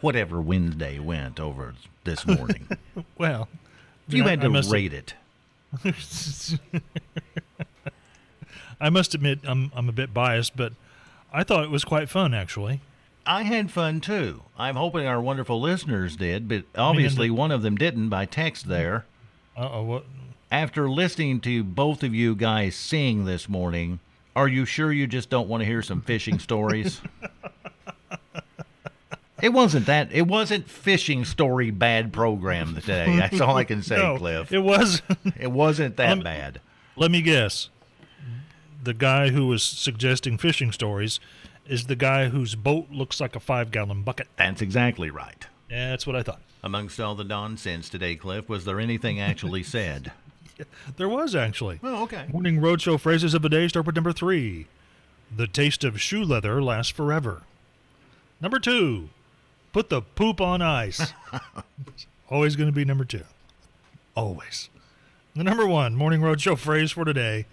whatever 0.00 0.40
Wednesday 0.40 0.98
went 0.98 1.40
over 1.40 1.74
this 2.04 2.26
morning? 2.26 2.68
Well, 3.18 3.48
if 4.08 4.14
you 4.14 4.24
I- 4.24 4.30
had 4.30 4.40
to 4.42 4.50
rate 4.70 4.92
it. 4.94 5.14
I 8.80 8.90
must 8.90 9.14
admit 9.14 9.40
I'm 9.44 9.70
I'm 9.74 9.88
a 9.88 9.92
bit 9.92 10.12
biased, 10.14 10.56
but 10.56 10.72
I 11.32 11.42
thought 11.44 11.64
it 11.64 11.70
was 11.70 11.84
quite 11.84 12.08
fun 12.08 12.34
actually. 12.34 12.80
I 13.26 13.42
had 13.42 13.70
fun 13.70 14.00
too. 14.00 14.42
I'm 14.56 14.76
hoping 14.76 15.06
our 15.06 15.20
wonderful 15.20 15.60
listeners 15.60 16.16
did, 16.16 16.48
but 16.48 16.64
obviously 16.76 17.28
one 17.30 17.50
of 17.50 17.62
them 17.62 17.74
didn't 17.76 18.08
by 18.08 18.24
text 18.24 18.68
there. 18.68 19.04
Uh 19.56 19.68
oh, 19.72 19.82
what? 19.82 20.04
After 20.50 20.88
listening 20.88 21.40
to 21.40 21.64
both 21.64 22.02
of 22.04 22.14
you 22.14 22.34
guys 22.36 22.76
sing 22.76 23.24
this 23.24 23.48
morning, 23.48 23.98
are 24.36 24.46
you 24.46 24.64
sure 24.66 24.92
you 24.92 25.08
just 25.08 25.30
don't 25.30 25.48
want 25.48 25.62
to 25.62 25.64
hear 25.64 25.82
some 25.82 26.00
fishing 26.02 26.38
stories? 26.38 27.00
It 29.42 29.52
wasn't 29.52 29.84
that. 29.84 30.10
It 30.12 30.26
wasn't 30.26 30.66
fishing 30.68 31.26
story 31.26 31.70
bad 31.70 32.10
program 32.10 32.74
today. 32.74 33.16
That's 33.18 33.38
all 33.38 33.54
I 33.56 33.64
can 33.64 33.82
say, 33.82 33.96
no, 33.98 34.16
Cliff. 34.16 34.50
it 34.50 34.60
was. 34.60 35.02
It 35.38 35.52
wasn't 35.52 35.96
that 35.98 36.10
Um, 36.12 36.20
bad. 36.20 36.58
Let 36.96 37.10
me 37.10 37.20
guess. 37.20 37.68
The 38.82 38.94
guy 38.94 39.28
who 39.28 39.46
was 39.46 39.62
suggesting 39.62 40.38
fishing 40.38 40.72
stories 40.72 41.20
is 41.66 41.84
the 41.86 41.96
guy 41.96 42.28
whose 42.30 42.54
boat 42.54 42.86
looks 42.90 43.20
like 43.20 43.36
a 43.36 43.40
five 43.40 43.70
gallon 43.70 44.02
bucket. 44.02 44.28
That's 44.36 44.62
exactly 44.62 45.10
right. 45.10 45.46
Yeah, 45.70 45.90
that's 45.90 46.06
what 46.06 46.16
I 46.16 46.22
thought. 46.22 46.40
Amongst 46.64 46.98
all 46.98 47.14
the 47.14 47.22
nonsense 47.24 47.90
today, 47.90 48.16
Cliff, 48.16 48.48
was 48.48 48.64
there 48.64 48.80
anything 48.80 49.20
actually 49.20 49.62
said? 49.64 50.12
There 50.96 51.08
was 51.08 51.34
actually. 51.34 51.80
Oh, 51.82 52.04
okay. 52.04 52.26
Morning 52.32 52.58
Roadshow 52.60 52.98
phrases 52.98 53.34
of 53.34 53.42
the 53.42 53.48
day 53.48 53.68
start 53.68 53.86
with 53.86 53.94
number 53.94 54.12
three. 54.12 54.66
The 55.34 55.46
taste 55.46 55.84
of 55.84 56.00
shoe 56.00 56.24
leather 56.24 56.62
lasts 56.62 56.92
forever. 56.92 57.42
Number 58.40 58.58
two. 58.58 59.10
Put 59.72 59.90
the 59.90 60.00
poop 60.00 60.40
on 60.40 60.62
ice. 60.62 61.12
Always 62.30 62.56
going 62.56 62.68
to 62.68 62.72
be 62.74 62.84
number 62.84 63.04
two. 63.04 63.24
Always. 64.14 64.70
The 65.34 65.44
number 65.44 65.66
one 65.66 65.94
Morning 65.94 66.20
Roadshow 66.22 66.56
phrase 66.56 66.92
for 66.92 67.04
today. 67.04 67.44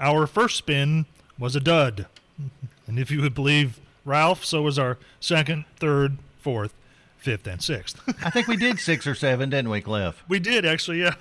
Our 0.00 0.26
first 0.26 0.56
spin 0.56 1.06
was 1.38 1.54
a 1.56 1.60
dud. 1.60 2.06
And 2.86 2.98
if 2.98 3.08
you 3.12 3.20
would 3.22 3.36
believe 3.36 3.78
Ralph, 4.04 4.44
so 4.44 4.62
was 4.62 4.76
our 4.76 4.98
second, 5.20 5.64
third, 5.76 6.16
fourth, 6.40 6.74
fifth, 7.18 7.46
and 7.46 7.62
sixth. 7.62 8.02
I 8.24 8.30
think 8.30 8.48
we 8.48 8.56
did 8.56 8.80
six 8.80 9.06
or 9.06 9.14
seven, 9.14 9.48
didn't 9.48 9.70
we, 9.70 9.80
Cliff? 9.80 10.24
we 10.26 10.40
did 10.40 10.66
actually, 10.66 11.02
yeah. 11.02 11.14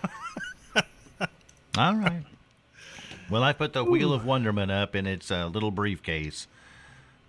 All 1.80 1.96
right. 1.96 2.24
Well, 3.30 3.42
I 3.44 3.54
put 3.54 3.72
the 3.74 3.84
Wheel 3.86 4.12
of 4.12 4.26
Wonderment 4.26 4.70
up 4.72 4.96
in 4.96 5.08
its 5.08 5.32
uh, 5.32 5.48
little 5.48 5.72
briefcase. 5.72 6.48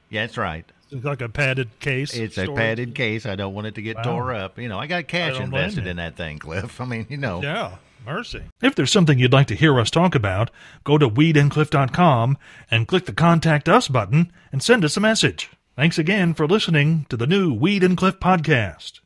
Yeah, 0.09 0.23
that's 0.27 0.37
right. 0.37 0.65
It's 0.91 1.05
like 1.05 1.21
a 1.21 1.29
padded 1.29 1.79
case. 1.79 2.15
It's 2.15 2.37
a 2.37 2.49
padded 2.49 2.97
case. 2.97 3.27
I 3.27 3.37
don't 3.37 3.55
want 3.55 3.69
it 3.69 3.77
to 3.77 3.83
get 3.83 3.97
Wow. 3.99 4.03
tore 4.03 4.35
up. 4.35 4.59
You 4.59 4.69
know, 4.69 4.79
I 4.79 4.89
got 4.89 5.07
cash 5.07 5.35
don't 5.35 5.43
invested 5.45 5.87
in 5.87 5.99
that 5.99 6.17
thing, 6.17 6.41
Cliff. 6.41 6.81
I 6.81 6.85
mean, 6.85 7.07
you 7.09 7.17
know. 7.17 7.41
Yeah, 7.43 7.77
mercy. 8.05 8.43
If 8.61 8.75
there's 8.75 8.91
something 8.91 9.19
you'd 9.21 9.33
like 9.33 9.47
to 9.49 9.55
hear 9.55 9.79
us 9.79 9.89
talk 9.91 10.17
about, 10.17 10.51
go 10.83 10.99
to 10.99 11.09
weedandcliff.com 11.09 12.39
and 12.73 12.89
click 12.89 13.07
the 13.07 13.13
Contact 13.13 13.69
Us 13.69 13.87
button 13.87 14.33
and 14.51 14.63
send 14.63 14.85
us 14.85 14.97
a 14.97 15.01
message. 15.01 15.49
Thanks 15.77 15.97
again 15.97 16.35
for 16.35 16.49
listening 16.49 17.07
to 17.09 17.17
the 17.17 17.27
new 17.27 17.55
Weed 17.55 17.85
and 17.85 17.97
Cliff 17.97 18.19
podcast. 18.19 18.99